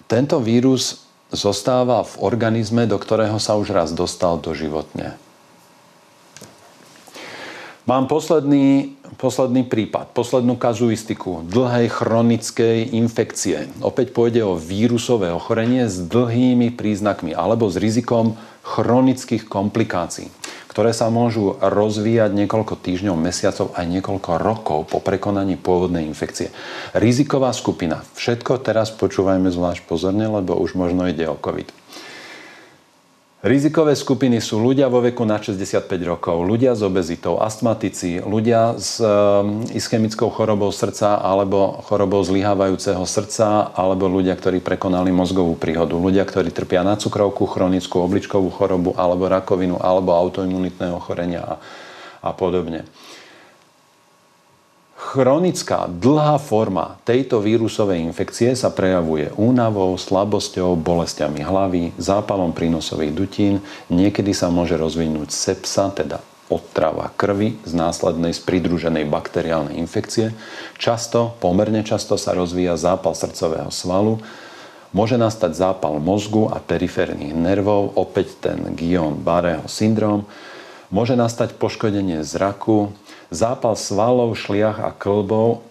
tento 0.05 0.37
vírus 0.45 1.08
zostáva 1.33 2.05
v 2.05 2.15
organizme, 2.25 2.89
do 2.89 2.97
ktorého 2.97 3.37
sa 3.37 3.57
už 3.57 3.73
raz 3.73 3.91
dostal 3.93 4.41
doživotne. 4.41 5.17
Mám 7.89 8.05
posledný, 8.05 9.01
posledný 9.17 9.65
prípad, 9.65 10.13
poslednú 10.13 10.61
kazuistiku 10.61 11.41
dlhej 11.49 11.89
chronickej 11.89 12.93
infekcie. 12.93 13.65
Opäť 13.81 14.13
pôjde 14.13 14.45
o 14.45 14.61
vírusové 14.61 15.33
ochorenie 15.33 15.89
s 15.89 15.97
dlhými 16.05 16.77
príznakmi 16.77 17.33
alebo 17.33 17.65
s 17.73 17.81
rizikom 17.81 18.37
chronických 18.61 19.49
komplikácií 19.49 20.29
ktoré 20.79 20.95
sa 20.95 21.11
môžu 21.11 21.59
rozvíjať 21.59 22.31
niekoľko 22.39 22.79
týždňov, 22.79 23.19
mesiacov 23.19 23.75
aj 23.75 23.99
niekoľko 23.99 24.31
rokov 24.39 24.87
po 24.87 25.03
prekonaní 25.03 25.59
pôvodnej 25.59 26.07
infekcie. 26.07 26.55
Riziková 26.95 27.51
skupina. 27.51 28.07
Všetko 28.15 28.63
teraz 28.63 28.95
počúvajme 28.95 29.51
zvlášť 29.51 29.83
pozorne, 29.91 30.31
lebo 30.31 30.55
už 30.55 30.79
možno 30.79 31.11
ide 31.11 31.27
o 31.27 31.35
COVID. 31.35 31.78
Rizikové 33.39 33.95
skupiny 33.95 34.43
sú 34.43 34.59
ľudia 34.59 34.91
vo 34.91 34.99
veku 34.99 35.23
na 35.23 35.39
65 35.39 35.87
rokov, 36.03 36.43
ľudia 36.43 36.75
s 36.75 36.83
obezitou, 36.83 37.39
astmatici, 37.39 38.19
ľudia 38.19 38.75
s 38.75 38.99
um, 38.99 39.63
ischemickou 39.71 40.27
chorobou 40.27 40.75
srdca 40.75 41.23
alebo 41.23 41.79
chorobou 41.87 42.19
zlyhávajúceho 42.27 43.07
srdca, 43.07 43.71
alebo 43.79 44.11
ľudia, 44.11 44.35
ktorí 44.35 44.59
prekonali 44.59 45.15
mozgovú 45.15 45.55
príhodu, 45.55 45.95
ľudia, 45.95 46.27
ktorí 46.27 46.51
trpia 46.51 46.83
na 46.83 46.99
cukrovku, 46.99 47.47
chronickú 47.47 48.03
obličkovú 48.03 48.51
chorobu 48.51 48.99
alebo 48.99 49.31
rakovinu 49.31 49.79
alebo 49.79 50.19
autoimunitné 50.19 50.91
ochorenia 50.91 51.47
a, 51.47 51.55
a 52.27 52.35
podobne. 52.35 52.91
Chronická, 54.99 55.87
dlhá 55.87 56.43
forma 56.43 56.99
tejto 57.07 57.39
vírusovej 57.39 58.03
infekcie 58.03 58.59
sa 58.59 58.75
prejavuje 58.75 59.31
únavou, 59.39 59.95
slabosťou, 59.95 60.75
bolestiami 60.75 61.39
hlavy, 61.39 61.95
zápalom 61.95 62.51
prínosových 62.51 63.15
dutín. 63.15 63.55
Niekedy 63.95 64.35
sa 64.35 64.51
môže 64.51 64.75
rozvinúť 64.75 65.31
sepsa, 65.31 65.95
teda 65.95 66.19
odtrava 66.51 67.15
krvi 67.15 67.63
z 67.63 67.73
následnej 67.79 68.35
z 68.35 68.43
pridruženej 68.43 69.07
bakteriálnej 69.07 69.79
infekcie. 69.79 70.35
Často, 70.83 71.39
pomerne 71.39 71.87
často 71.87 72.19
sa 72.19 72.35
rozvíja 72.35 72.75
zápal 72.75 73.15
srdcového 73.15 73.71
svalu, 73.71 74.19
môže 74.91 75.15
nastať 75.15 75.55
zápal 75.55 76.03
mozgu 76.03 76.51
a 76.51 76.59
periférnych 76.59 77.39
nervov, 77.39 77.95
opäť 77.95 78.35
ten 78.43 78.75
Guillain-Barreho 78.75 79.71
syndrom, 79.71 80.27
môže 80.91 81.15
nastať 81.15 81.55
poškodenie 81.55 82.25
zraku, 82.25 82.91
zápal 83.29 83.77
svalov, 83.77 84.37
šliach 84.37 84.81
a 84.81 84.91
klbov 84.93 85.65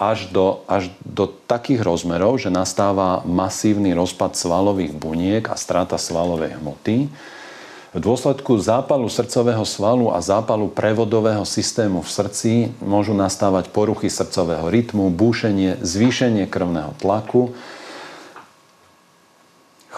až 0.00 0.32
do, 0.32 0.64
až 0.64 0.88
do 1.04 1.28
takých 1.28 1.84
rozmerov, 1.84 2.40
že 2.40 2.48
nastáva 2.48 3.20
masívny 3.28 3.92
rozpad 3.92 4.32
svalových 4.32 4.96
buniek 4.96 5.44
a 5.52 5.56
strata 5.56 6.00
svalovej 6.00 6.56
hmoty. 6.56 7.12
V 7.90 7.98
dôsledku 7.98 8.54
zápalu 8.56 9.10
srdcového 9.10 9.66
svalu 9.66 10.14
a 10.14 10.22
zápalu 10.22 10.70
prevodového 10.70 11.42
systému 11.42 12.06
v 12.06 12.10
srdci 12.10 12.52
môžu 12.80 13.12
nastávať 13.12 13.68
poruchy 13.68 14.06
srdcového 14.06 14.70
rytmu, 14.70 15.10
búšenie, 15.10 15.82
zvýšenie 15.82 16.46
krvného 16.46 16.94
tlaku, 17.02 17.52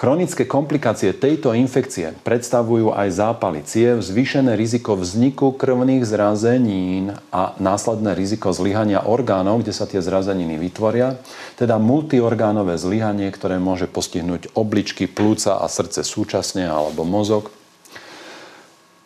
Chronické 0.02 0.50
komplikácie 0.50 1.14
tejto 1.14 1.54
infekcie 1.54 2.10
predstavujú 2.26 2.90
aj 2.90 3.22
zápaly 3.22 3.62
ciev, 3.62 4.02
zvýšené 4.02 4.58
riziko 4.58 4.98
vzniku 4.98 5.54
krvných 5.54 6.02
zrazenín 6.02 7.14
a 7.30 7.54
následné 7.62 8.10
riziko 8.18 8.50
zlyhania 8.50 9.06
orgánov, 9.06 9.62
kde 9.62 9.70
sa 9.70 9.86
tie 9.86 10.02
zrazeniny 10.02 10.58
vytvoria, 10.58 11.22
teda 11.54 11.78
multiorgánové 11.78 12.82
zlyhanie, 12.82 13.30
ktoré 13.30 13.62
môže 13.62 13.86
postihnúť 13.86 14.50
obličky, 14.58 15.06
plúca 15.06 15.62
a 15.62 15.70
srdce 15.70 16.02
súčasne 16.02 16.66
alebo 16.66 17.06
mozog. 17.06 17.54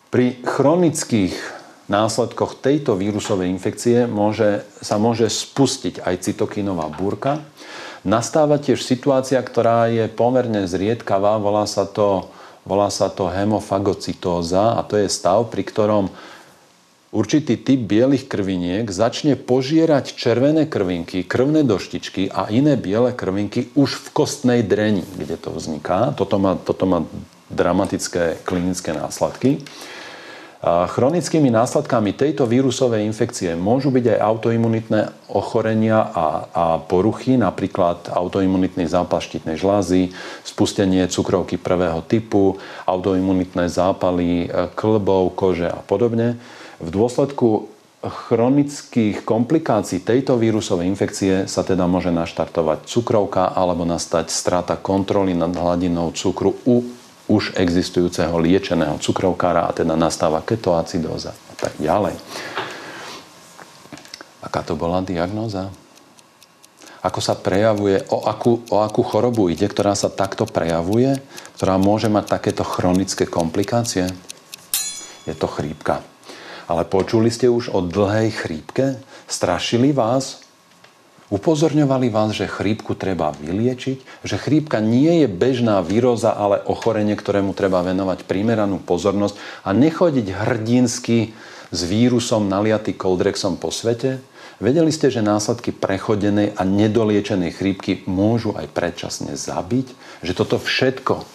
Pri 0.09 0.41
chronických 0.41 1.37
následkoch 1.93 2.57
tejto 2.57 2.97
vírusovej 2.97 3.53
infekcie 3.53 4.09
môže, 4.09 4.65
sa 4.81 4.97
môže 4.97 5.29
spustiť 5.29 6.01
aj 6.01 6.25
cytokinová 6.25 6.89
búrka, 6.89 7.45
Nastáva 8.05 8.61
tiež 8.61 8.83
situácia, 8.83 9.41
ktorá 9.41 9.89
je 9.89 10.05
pomerne 10.11 10.69
zriedkavá, 10.69 11.41
volá 11.41 11.65
sa 11.65 11.87
to, 11.87 12.29
volá 12.67 12.93
sa 12.93 13.09
to 13.09 13.31
hemofagocytóza 13.31 14.77
a 14.77 14.81
to 14.85 15.01
je 15.01 15.07
stav, 15.09 15.49
pri 15.49 15.63
ktorom 15.65 16.05
určitý 17.15 17.57
typ 17.57 17.87
bielých 17.87 18.27
krviniek 18.27 18.85
začne 18.91 19.39
požierať 19.39 20.13
červené 20.13 20.67
krvinky, 20.67 21.23
krvné 21.23 21.63
doštičky 21.63 22.29
a 22.29 22.51
iné 22.51 22.75
biele 22.75 23.15
krvinky 23.15 23.71
už 23.73 23.97
v 23.97 24.07
kostnej 24.13 24.61
dreni, 24.61 25.07
kde 25.17 25.39
to 25.39 25.55
vzniká. 25.55 26.13
Toto 26.13 26.37
má, 26.37 26.59
toto 26.59 26.85
má 26.85 27.07
dramatické 27.47 28.43
klinické 28.43 28.91
následky. 28.91 29.63
Chronickými 30.65 31.53
následkami 31.53 32.17
tejto 32.17 32.49
vírusovej 32.49 33.05
infekcie 33.05 33.53
môžu 33.53 33.93
byť 33.93 34.17
aj 34.17 34.19
autoimunitné 34.25 35.01
ochorenia 35.29 36.01
a, 36.01 36.27
a 36.49 36.65
poruchy, 36.81 37.37
napríklad 37.37 38.09
autoimunitný 38.09 38.89
zápal 38.89 39.21
štítnej 39.21 39.53
žlázy, 39.53 40.09
spustenie 40.41 41.05
cukrovky 41.13 41.61
prvého 41.61 42.01
typu, 42.01 42.57
autoimunitné 42.89 43.69
zápaly 43.69 44.49
e, 44.49 44.73
klbov, 44.73 45.37
kože 45.37 45.69
a 45.69 45.77
podobne. 45.85 46.41
V 46.81 46.89
dôsledku 46.89 47.69
chronických 48.01 49.21
komplikácií 49.21 50.01
tejto 50.01 50.41
vírusovej 50.41 50.89
infekcie 50.89 51.45
sa 51.45 51.61
teda 51.61 51.85
môže 51.85 52.09
naštartovať 52.09 52.89
cukrovka 52.89 53.53
alebo 53.53 53.85
nastať 53.85 54.33
strata 54.33 54.73
kontroly 54.77 55.37
nad 55.37 55.53
hladinou 55.53 56.17
cukru 56.17 56.57
u 56.65 56.96
už 57.27 57.59
existujúceho 57.59 58.35
liečeného 58.39 58.95
cukrovkára 59.03 59.67
a 59.67 59.75
teda 59.75 59.99
nastáva 59.99 60.39
ketoacidóza 60.43 61.35
a 61.35 61.53
tak 61.59 61.75
ďalej. 61.75 62.15
Aká 64.39 64.63
to 64.63 64.79
bola 64.79 65.03
diagnóza? 65.03 65.67
Ako 67.03 67.19
sa 67.21 67.35
prejavuje, 67.37 68.03
o 68.09 68.25
akú, 68.25 68.63
o 68.71 68.81
akú 68.81 69.03
chorobu 69.05 69.51
ide, 69.51 69.67
ktorá 69.67 69.93
sa 69.93 70.09
takto 70.09 70.47
prejavuje, 70.47 71.19
ktorá 71.59 71.75
môže 71.77 72.09
mať 72.09 72.39
takéto 72.39 72.63
chronické 72.65 73.27
komplikácie? 73.29 74.07
Je 75.27 75.35
to 75.35 75.45
chrípka. 75.51 76.03
Ale 76.67 76.83
počuli 76.87 77.31
ste 77.31 77.47
už 77.47 77.71
o 77.71 77.83
dlhej 77.83 78.31
chrípke? 78.33 78.99
Strašili 79.27 79.91
vás? 79.91 80.46
Upozorňovali 81.27 82.07
vás, 82.07 82.31
že 82.31 82.47
chrípku 82.47 82.95
treba 82.95 83.35
vyliečiť, 83.35 84.23
že 84.23 84.39
chrípka 84.39 84.79
nie 84.79 85.23
je 85.23 85.27
bežná 85.27 85.83
výroza, 85.83 86.31
ale 86.31 86.63
ochorenie, 86.63 87.19
ktorému 87.19 87.51
treba 87.51 87.83
venovať 87.83 88.23
primeranú 88.23 88.79
pozornosť 88.79 89.35
a 89.67 89.75
nechodiť 89.75 90.23
hrdinsky 90.31 91.35
s 91.67 91.79
vírusom 91.83 92.47
naliatý 92.47 92.95
koldrexom 92.95 93.59
po 93.59 93.75
svete? 93.75 94.23
Vedeli 94.63 94.87
ste, 94.87 95.11
že 95.11 95.19
následky 95.19 95.75
prechodenej 95.75 96.55
a 96.55 96.63
nedoliečenej 96.63 97.59
chrípky 97.59 98.07
môžu 98.07 98.55
aj 98.55 98.71
predčasne 98.71 99.35
zabiť? 99.35 99.91
Že 100.23 100.31
toto 100.31 100.55
všetko 100.63 101.27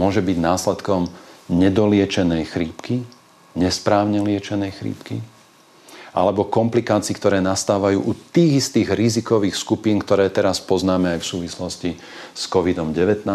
môže 0.00 0.24
byť 0.24 0.36
následkom 0.40 1.12
nedoliečenej 1.52 2.42
chrípky? 2.48 3.04
Nesprávne 3.52 4.24
liečenej 4.24 4.72
chrípky? 4.72 5.20
Alebo 6.16 6.48
komplikácií, 6.48 7.12
ktoré 7.12 7.44
nastávajú 7.44 8.00
u 8.00 8.16
tých 8.32 8.64
istých 8.64 8.96
rizikových 8.96 9.52
skupín, 9.52 10.00
ktoré 10.00 10.32
teraz 10.32 10.64
poznáme 10.64 11.12
aj 11.12 11.20
v 11.20 11.28
súvislosti 11.28 11.90
s 12.32 12.48
COVID-19. 12.48 13.28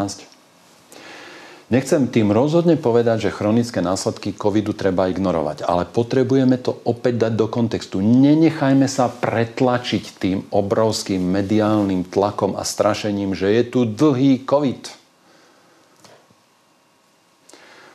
Nechcem 1.72 2.04
tým 2.12 2.36
rozhodne 2.36 2.76
povedať, 2.76 3.30
že 3.30 3.38
chronické 3.38 3.80
následky 3.80 4.36
covidu 4.36 4.76
treba 4.76 5.08
ignorovať, 5.08 5.64
ale 5.64 5.88
potrebujeme 5.88 6.60
to 6.60 6.84
opäť 6.84 7.30
dať 7.30 7.34
do 7.38 7.48
kontextu. 7.48 8.04
Nenechajme 8.04 8.92
sa 8.92 9.08
pretlačiť 9.08 10.04
tým 10.20 10.38
obrovským 10.52 11.24
mediálnym 11.24 12.04
tlakom 12.12 12.60
a 12.60 12.68
strašením, 12.68 13.32
že 13.32 13.56
je 13.56 13.64
tu 13.64 13.88
dlhý 13.88 14.44
covid. 14.44 14.92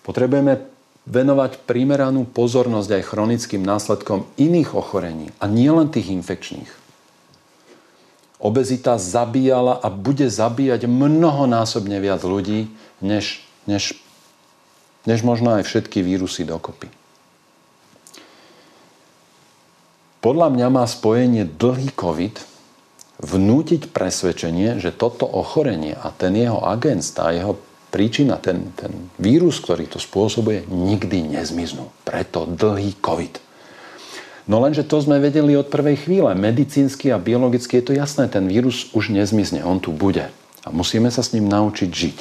Potrebujeme 0.08 0.75
venovať 1.06 1.62
primeranú 1.70 2.26
pozornosť 2.26 2.90
aj 2.98 3.02
chronickým 3.06 3.62
následkom 3.62 4.26
iných 4.34 4.74
ochorení 4.74 5.30
a 5.38 5.46
nielen 5.46 5.86
tých 5.86 6.10
infekčných. 6.10 6.70
Obezita 8.42 9.00
zabíjala 9.00 9.80
a 9.80 9.88
bude 9.88 10.28
zabíjať 10.28 10.84
mnohonásobne 10.90 12.02
viac 12.02 12.20
ľudí, 12.26 12.68
než, 13.00 13.40
než, 13.64 13.96
než 15.08 15.24
možno 15.24 15.56
aj 15.56 15.64
všetky 15.64 16.04
vírusy 16.04 16.44
dokopy. 16.44 16.90
Podľa 20.20 20.50
mňa 20.52 20.68
má 20.74 20.84
spojenie 20.90 21.46
dlhý 21.46 21.94
COVID 21.94 22.42
vnútiť 23.22 23.94
presvedčenie, 23.94 24.82
že 24.82 24.90
toto 24.90 25.24
ochorenie 25.24 25.94
a 25.94 26.10
ten 26.10 26.34
jeho 26.34 26.60
agent 26.66 27.06
a 27.22 27.30
jeho 27.30 27.54
príčina, 27.96 28.36
ten, 28.36 28.76
ten 28.76 29.08
vírus, 29.16 29.56
ktorý 29.56 29.88
to 29.88 29.96
spôsobuje, 29.96 30.68
nikdy 30.68 31.32
nezmiznú. 31.32 31.88
Preto 32.04 32.44
dlhý 32.44 32.92
COVID. 33.00 33.40
No 34.44 34.60
lenže 34.60 34.84
to 34.84 35.00
sme 35.00 35.16
vedeli 35.16 35.56
od 35.56 35.72
prvej 35.72 36.04
chvíle. 36.04 36.36
Medicínsky 36.36 37.08
a 37.08 37.16
biologicky 37.16 37.80
je 37.80 37.84
to 37.88 37.96
jasné, 37.96 38.28
ten 38.28 38.44
vírus 38.52 38.92
už 38.92 39.16
nezmizne, 39.16 39.64
on 39.64 39.80
tu 39.80 39.96
bude. 39.96 40.28
A 40.60 40.68
musíme 40.68 41.08
sa 41.08 41.24
s 41.24 41.32
ním 41.32 41.48
naučiť 41.48 41.88
žiť. 41.88 42.18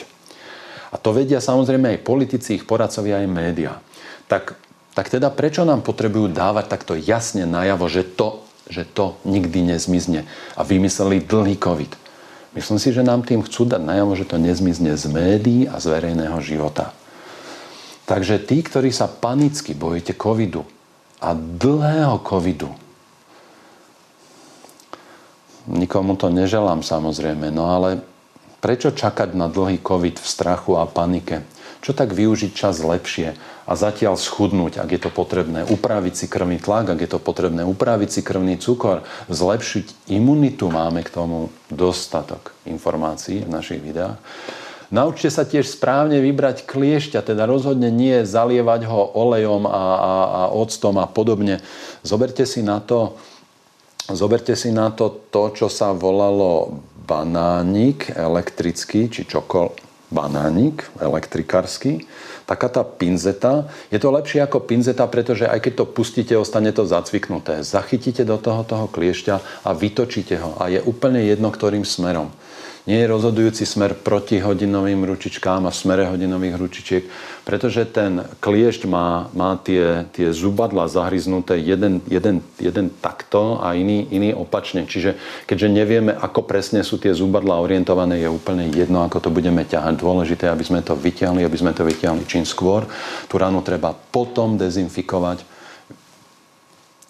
A 0.90 0.96
to 0.96 1.12
vedia 1.12 1.44
samozrejme 1.44 1.92
aj 1.92 2.08
politici, 2.08 2.56
ich 2.56 2.64
poradcovia, 2.64 3.20
aj 3.20 3.28
médiá. 3.28 3.84
Tak, 4.32 4.56
tak 4.96 5.12
teda 5.12 5.28
prečo 5.28 5.68
nám 5.68 5.84
potrebujú 5.84 6.32
dávať 6.32 6.72
takto 6.72 6.96
jasne 6.96 7.44
najavo, 7.44 7.92
že 7.92 8.08
to, 8.08 8.48
že 8.72 8.88
to 8.88 9.20
nikdy 9.28 9.76
nezmizne 9.76 10.24
a 10.56 10.62
vymysleli 10.64 11.20
dlhý 11.20 11.60
COVID? 11.60 12.05
Myslím 12.56 12.80
si, 12.80 12.96
že 12.96 13.04
nám 13.04 13.28
tým 13.28 13.44
chcú 13.44 13.68
dať 13.68 13.84
najavo, 13.84 14.16
že 14.16 14.24
to 14.24 14.40
nezmizne 14.40 14.96
z 14.96 15.06
médií 15.12 15.62
a 15.68 15.76
z 15.76 15.92
verejného 15.92 16.40
života. 16.40 16.96
Takže 18.08 18.40
tí, 18.40 18.64
ktorí 18.64 18.96
sa 18.96 19.12
panicky 19.12 19.76
bojíte 19.76 20.16
covidu 20.16 20.64
a 21.20 21.36
dlhého 21.36 22.22
covidu, 22.24 22.72
nikomu 25.68 26.16
to 26.16 26.32
neželám 26.32 26.86
samozrejme, 26.86 27.52
no 27.52 27.68
ale 27.68 28.00
prečo 28.64 28.94
čakať 28.94 29.36
na 29.36 29.52
dlhý 29.52 29.82
covid 29.82 30.22
v 30.22 30.28
strachu 30.28 30.80
a 30.80 30.88
panike? 30.88 31.44
Čo 31.86 31.94
tak 31.94 32.18
využiť 32.18 32.50
čas 32.58 32.82
lepšie 32.82 33.38
a 33.70 33.78
zatiaľ 33.78 34.18
schudnúť, 34.18 34.82
ak 34.82 34.90
je 34.90 35.02
to 35.06 35.14
potrebné, 35.14 35.70
upraviť 35.70 36.18
si 36.18 36.26
krvný 36.26 36.58
tlak, 36.58 36.90
ak 36.90 36.98
je 36.98 37.10
to 37.14 37.22
potrebné, 37.22 37.62
upraviť 37.62 38.10
si 38.10 38.22
krvný 38.26 38.58
cukor, 38.58 39.06
zlepšiť 39.30 40.10
imunitu, 40.10 40.74
máme 40.74 41.06
k 41.06 41.14
tomu 41.14 41.54
dostatok 41.70 42.58
informácií 42.66 43.46
v 43.46 43.54
našich 43.54 43.86
videách. 43.86 44.18
Naučte 44.90 45.30
sa 45.30 45.46
tiež 45.46 45.70
správne 45.70 46.26
vybrať 46.26 46.66
kliešťa, 46.66 47.22
teda 47.22 47.46
rozhodne 47.46 47.94
nie 47.94 48.26
zalievať 48.26 48.90
ho 48.90 49.06
olejom 49.22 49.70
a, 49.70 49.70
a, 49.70 50.14
a 50.26 50.42
octom 50.58 50.98
a 50.98 51.06
podobne. 51.06 51.62
Zoberte 52.02 52.50
si 52.50 52.66
na 52.66 52.82
to, 52.82 53.14
zoberte 54.10 54.58
si 54.58 54.74
na 54.74 54.90
to 54.90 55.30
to, 55.30 55.54
čo 55.54 55.70
sa 55.70 55.94
volalo 55.94 56.82
banánik 57.06 58.10
elektrický, 58.10 59.06
či 59.14 59.30
čokoľvek 59.30 59.85
banánik 60.14 60.86
elektrikársky, 61.02 62.06
taká 62.46 62.70
tá 62.70 62.86
pinzeta, 62.86 63.66
je 63.90 63.98
to 63.98 64.14
lepšie 64.14 64.46
ako 64.46 64.62
pinzeta, 64.64 65.10
pretože 65.10 65.50
aj 65.50 65.60
keď 65.66 65.74
to 65.82 65.86
pustíte, 65.90 66.34
ostane 66.38 66.70
to 66.70 66.86
zacviknuté. 66.86 67.66
Zachytíte 67.66 68.22
do 68.22 68.38
toho 68.38 68.62
toho 68.62 68.86
kliešťa 68.86 69.66
a 69.66 69.70
vytočíte 69.74 70.38
ho. 70.38 70.58
A 70.62 70.70
je 70.70 70.80
úplne 70.86 71.26
jedno, 71.26 71.50
ktorým 71.50 71.84
smerom 71.84 72.30
nie 72.86 73.02
je 73.02 73.10
rozhodujúci 73.10 73.66
smer 73.66 73.98
proti 73.98 74.38
hodinovým 74.38 75.02
ručičkám 75.10 75.66
a 75.66 75.74
smere 75.74 76.06
hodinových 76.06 76.56
ručičiek, 76.62 77.04
pretože 77.42 77.82
ten 77.90 78.22
kliešť 78.38 78.86
má, 78.86 79.34
má 79.34 79.58
tie, 79.58 80.06
tie 80.14 80.30
zubadla 80.30 80.86
zahryznuté 80.86 81.58
jeden, 81.58 82.06
jeden, 82.06 82.46
jeden 82.62 82.94
takto 83.02 83.58
a 83.58 83.74
iný, 83.74 84.06
iný 84.14 84.38
opačne. 84.38 84.86
Čiže 84.86 85.18
keďže 85.50 85.74
nevieme, 85.74 86.14
ako 86.14 86.46
presne 86.46 86.86
sú 86.86 87.02
tie 87.02 87.10
zubadla 87.10 87.58
orientované, 87.58 88.22
je 88.22 88.30
úplne 88.30 88.70
jedno, 88.70 89.02
ako 89.02 89.18
to 89.18 89.30
budeme 89.34 89.66
ťahať. 89.66 89.98
Dôležité, 89.98 90.46
aby 90.54 90.62
sme 90.62 90.86
to 90.86 90.94
vyťahli, 90.94 91.42
aby 91.42 91.58
sme 91.58 91.74
to 91.74 91.82
vyťahli 91.82 92.30
čím 92.30 92.46
skôr. 92.46 92.86
Tú 93.26 93.42
ranu 93.42 93.66
treba 93.66 93.98
potom 93.98 94.62
dezinfikovať. 94.62 95.42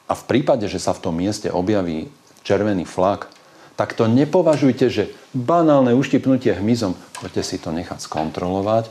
A 0.07 0.13
v 0.15 0.23
prípade, 0.23 0.71
že 0.71 0.79
sa 0.79 0.95
v 0.95 1.03
tom 1.03 1.19
mieste 1.19 1.51
objaví 1.51 2.07
červený 2.47 2.87
flak, 2.87 3.34
tak 3.75 3.91
to 3.91 4.07
nepovažujte, 4.07 4.87
že 4.87 5.11
banálne 5.35 5.91
uštipnutie 5.95 6.55
hmyzom, 6.55 6.95
poďte 7.19 7.43
si 7.43 7.57
to 7.59 7.75
nechať 7.75 7.99
skontrolovať. 7.99 8.87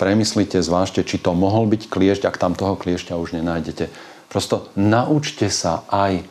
Premyslite, 0.00 0.58
zvážte, 0.64 1.04
či 1.04 1.20
to 1.20 1.36
mohol 1.36 1.68
byť 1.68 1.86
kliešť, 1.86 2.22
ak 2.26 2.40
tam 2.40 2.56
toho 2.56 2.74
kliešťa 2.74 3.14
už 3.20 3.36
nenájdete. 3.38 3.92
Prosto 4.32 4.72
naučte 4.74 5.52
sa 5.52 5.84
aj 5.92 6.24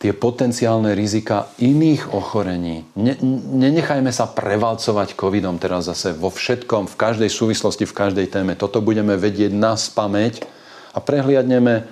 tie 0.00 0.16
potenciálne 0.16 0.96
rizika 0.96 1.52
iných 1.60 2.10
ochorení. 2.16 2.88
Ne, 2.96 3.14
nenechajme 3.54 4.08
sa 4.10 4.26
prevalcovať 4.26 5.12
covidom 5.12 5.60
teraz 5.60 5.86
zase 5.86 6.16
vo 6.16 6.32
všetkom, 6.32 6.88
v 6.88 6.96
každej 6.96 7.30
súvislosti, 7.30 7.84
v 7.84 7.94
každej 7.94 8.26
téme. 8.32 8.56
Toto 8.56 8.80
budeme 8.80 9.14
vedieť 9.14 9.52
na 9.52 9.76
spameť 9.76 10.42
a 10.96 10.98
prehliadneme 10.98 11.86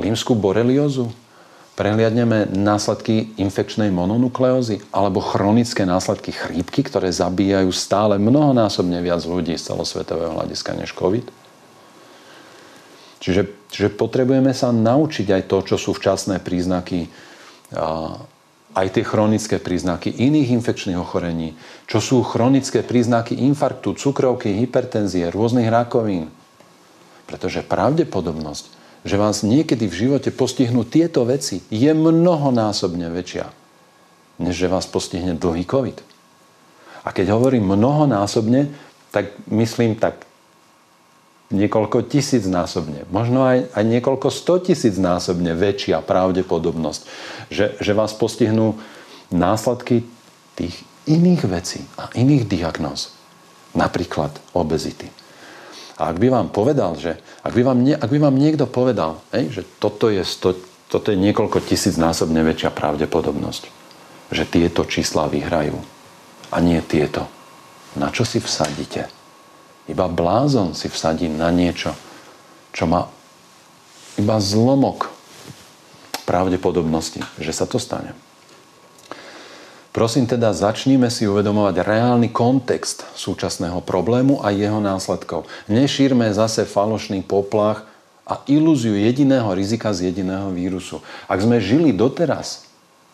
limskú 0.00 0.32
boreliozu, 0.32 1.12
prehliadneme 1.72 2.52
následky 2.52 3.32
infekčnej 3.40 3.88
mononukleózy 3.88 4.84
alebo 4.92 5.24
chronické 5.24 5.88
následky 5.88 6.30
chrípky, 6.36 6.84
ktoré 6.84 7.08
zabíjajú 7.08 7.72
stále 7.72 8.20
mnohonásobne 8.20 9.00
viac 9.00 9.24
ľudí 9.24 9.56
z 9.56 9.72
celosvetového 9.72 10.36
hľadiska 10.36 10.76
než 10.76 10.92
COVID? 10.92 11.26
Čiže, 13.22 13.70
čiže 13.70 13.88
potrebujeme 13.94 14.50
sa 14.52 14.74
naučiť 14.74 15.30
aj 15.30 15.42
to, 15.46 15.58
čo 15.62 15.76
sú 15.78 15.90
včasné 15.94 16.42
príznaky, 16.42 17.06
aj 18.72 18.86
tie 18.92 19.04
chronické 19.06 19.62
príznaky 19.62 20.10
iných 20.10 20.58
infekčných 20.58 20.98
ochorení, 20.98 21.54
čo 21.86 22.02
sú 22.02 22.20
chronické 22.26 22.82
príznaky 22.82 23.38
infarktu, 23.46 23.94
cukrovky, 23.94 24.58
hypertenzie, 24.60 25.30
rôznych 25.30 25.70
rakovín. 25.70 26.28
Pretože 27.30 27.64
pravdepodobnosť, 27.64 28.81
že 29.02 29.18
vás 29.18 29.42
niekedy 29.42 29.90
v 29.90 29.98
živote 30.06 30.30
postihnú 30.30 30.86
tieto 30.86 31.26
veci, 31.26 31.62
je 31.70 31.90
mnohonásobne 31.90 33.10
väčšia, 33.10 33.50
než 34.38 34.54
že 34.54 34.70
vás 34.70 34.86
postihne 34.86 35.34
dlhý 35.34 35.66
COVID. 35.66 35.98
A 37.02 37.08
keď 37.10 37.34
hovorím 37.34 37.66
mnohonásobne, 37.66 38.70
tak 39.10 39.34
myslím 39.50 39.98
tak 39.98 40.22
niekoľko 41.52 42.08
tisíc 42.08 42.48
násobne, 42.48 43.04
možno 43.12 43.44
aj, 43.44 43.68
aj 43.76 43.84
niekoľko 43.84 44.32
sto 44.32 44.56
tisíc 44.56 44.96
násobne 44.96 45.52
väčšia 45.52 46.00
pravdepodobnosť, 46.00 47.02
že, 47.52 47.76
že 47.76 47.92
vás 47.92 48.16
postihnú 48.16 48.80
následky 49.28 50.06
tých 50.56 50.80
iných 51.04 51.42
vecí 51.44 51.80
a 52.00 52.08
iných 52.16 52.48
diagnóz. 52.48 53.12
Napríklad 53.76 54.32
obezity. 54.56 55.21
A 56.02 56.10
ak 56.10 56.18
by 56.18 56.34
vám 56.34 56.50
povedal, 56.50 56.98
že 56.98 57.14
ak 57.46 57.54
by 57.54 57.62
vám, 57.62 57.78
nie, 57.86 57.94
ak 57.94 58.10
by 58.10 58.18
vám 58.18 58.34
niekto 58.34 58.66
povedal, 58.66 59.22
hej, 59.30 59.54
že 59.54 59.62
toto 59.78 60.10
je, 60.10 60.26
sto, 60.26 60.58
toto 60.90 61.14
je 61.14 61.18
niekoľko 61.22 61.62
tisíc 61.62 61.94
násobne 61.94 62.42
väčšia 62.42 62.74
pravdepodobnosť, 62.74 63.70
že 64.34 64.42
tieto 64.50 64.82
čísla 64.82 65.30
vyhrajú 65.30 65.78
a 66.50 66.58
nie 66.58 66.82
tieto, 66.82 67.30
na 67.94 68.10
čo 68.10 68.26
si 68.26 68.42
vsadíte? 68.42 69.06
Iba 69.86 70.10
blázon 70.10 70.74
si 70.74 70.90
vsadí 70.90 71.30
na 71.30 71.54
niečo, 71.54 71.94
čo 72.74 72.90
má 72.90 73.06
iba 74.18 74.42
zlomok 74.42 75.06
pravdepodobnosti, 76.26 77.22
že 77.38 77.54
sa 77.54 77.62
to 77.62 77.78
stane. 77.78 78.10
Prosím 79.92 80.24
teda, 80.24 80.56
začníme 80.56 81.12
si 81.12 81.28
uvedomovať 81.28 81.84
reálny 81.84 82.32
kontext 82.32 83.04
súčasného 83.12 83.84
problému 83.84 84.40
a 84.40 84.48
jeho 84.48 84.80
následkov. 84.80 85.44
Nešírme 85.68 86.32
zase 86.32 86.64
falošný 86.64 87.20
poplach 87.20 87.84
a 88.24 88.40
ilúziu 88.48 88.96
jediného 88.96 89.52
rizika 89.52 89.92
z 89.92 90.08
jediného 90.08 90.48
vírusu. 90.48 91.04
Ak 91.28 91.44
sme 91.44 91.60
žili 91.60 91.92
doteraz 91.92 92.64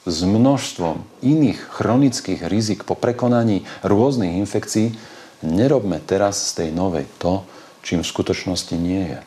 s 0.06 0.22
množstvom 0.22 1.02
iných 1.18 1.58
chronických 1.66 2.46
rizik 2.46 2.86
po 2.86 2.94
prekonaní 2.94 3.66
rôznych 3.82 4.38
infekcií, 4.38 4.94
nerobme 5.42 5.98
teraz 5.98 6.54
z 6.54 6.62
tej 6.62 6.70
novej 6.70 7.10
to, 7.18 7.42
čím 7.82 8.06
v 8.06 8.10
skutočnosti 8.14 8.78
nie 8.78 9.18
je. 9.18 9.20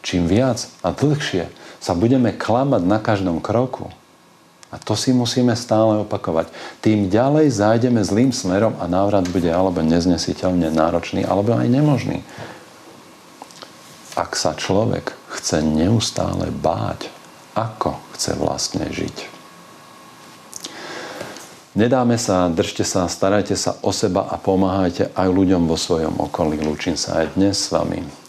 Čím 0.00 0.32
viac 0.32 0.64
a 0.80 0.96
dlhšie 0.96 1.52
sa 1.76 1.92
budeme 1.92 2.32
klamať 2.32 2.82
na 2.88 2.96
každom 3.04 3.44
kroku, 3.44 3.92
a 4.70 4.76
to 4.82 4.98
si 4.98 5.14
musíme 5.14 5.54
stále 5.54 6.02
opakovať. 6.02 6.50
Tým 6.82 7.06
ďalej 7.06 7.54
zájdeme 7.54 8.02
zlým 8.02 8.34
smerom 8.34 8.74
a 8.82 8.90
návrat 8.90 9.30
bude 9.30 9.46
alebo 9.46 9.78
neznesiteľne 9.80 10.74
náročný, 10.74 11.22
alebo 11.22 11.54
aj 11.54 11.70
nemožný. 11.70 12.26
Ak 14.18 14.34
sa 14.34 14.56
človek 14.58 15.14
chce 15.30 15.62
neustále 15.62 16.50
báť, 16.50 17.12
ako 17.54 18.00
chce 18.16 18.32
vlastne 18.34 18.84
žiť. 18.90 19.36
Nedáme 21.76 22.16
sa, 22.16 22.48
držte 22.48 22.88
sa, 22.88 23.04
starajte 23.04 23.52
sa 23.52 23.76
o 23.84 23.92
seba 23.92 24.24
a 24.32 24.40
pomáhajte 24.40 25.12
aj 25.12 25.28
ľuďom 25.28 25.68
vo 25.68 25.76
svojom 25.76 26.16
okolí. 26.24 26.56
Lúčim 26.64 26.96
sa 26.96 27.20
aj 27.20 27.36
dnes 27.36 27.60
s 27.60 27.68
vami. 27.68 28.25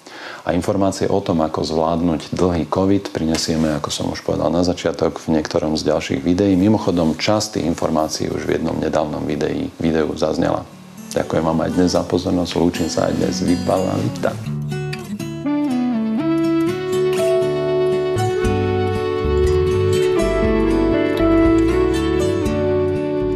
A 0.48 0.56
informácie 0.56 1.12
o 1.12 1.20
tom, 1.20 1.43
ako 1.43 1.60
zvládnuť 1.60 2.32
dlhý 2.32 2.72
COVID, 2.72 3.12
prinesieme, 3.12 3.68
ako 3.76 3.91
som 3.91 4.08
už 4.16 4.24
povedal 4.24 4.48
na 4.48 4.64
začiatok, 4.64 5.20
v 5.20 5.36
niektorom 5.36 5.76
z 5.76 5.91
ďalších 5.91 6.24
videí. 6.24 6.56
Mimochodom, 6.56 7.20
časť 7.20 7.60
tých 7.60 7.68
informácií 7.68 8.32
už 8.32 8.48
v 8.48 8.56
jednom 8.56 8.80
nedávnom 8.80 9.28
videi, 9.28 9.68
videu 9.76 10.08
zaznela. 10.16 10.64
Ďakujem 11.12 11.43
vám 11.43 11.60
aj 11.68 11.72
dnes 11.76 12.00
za 12.00 12.04
pozornosť. 12.08 12.64
Lúčim 12.64 12.88
sa 12.88 13.12
aj 13.12 13.20
dnes. 13.20 13.43
Vypala 13.43 13.91
Lipta. 14.00 14.32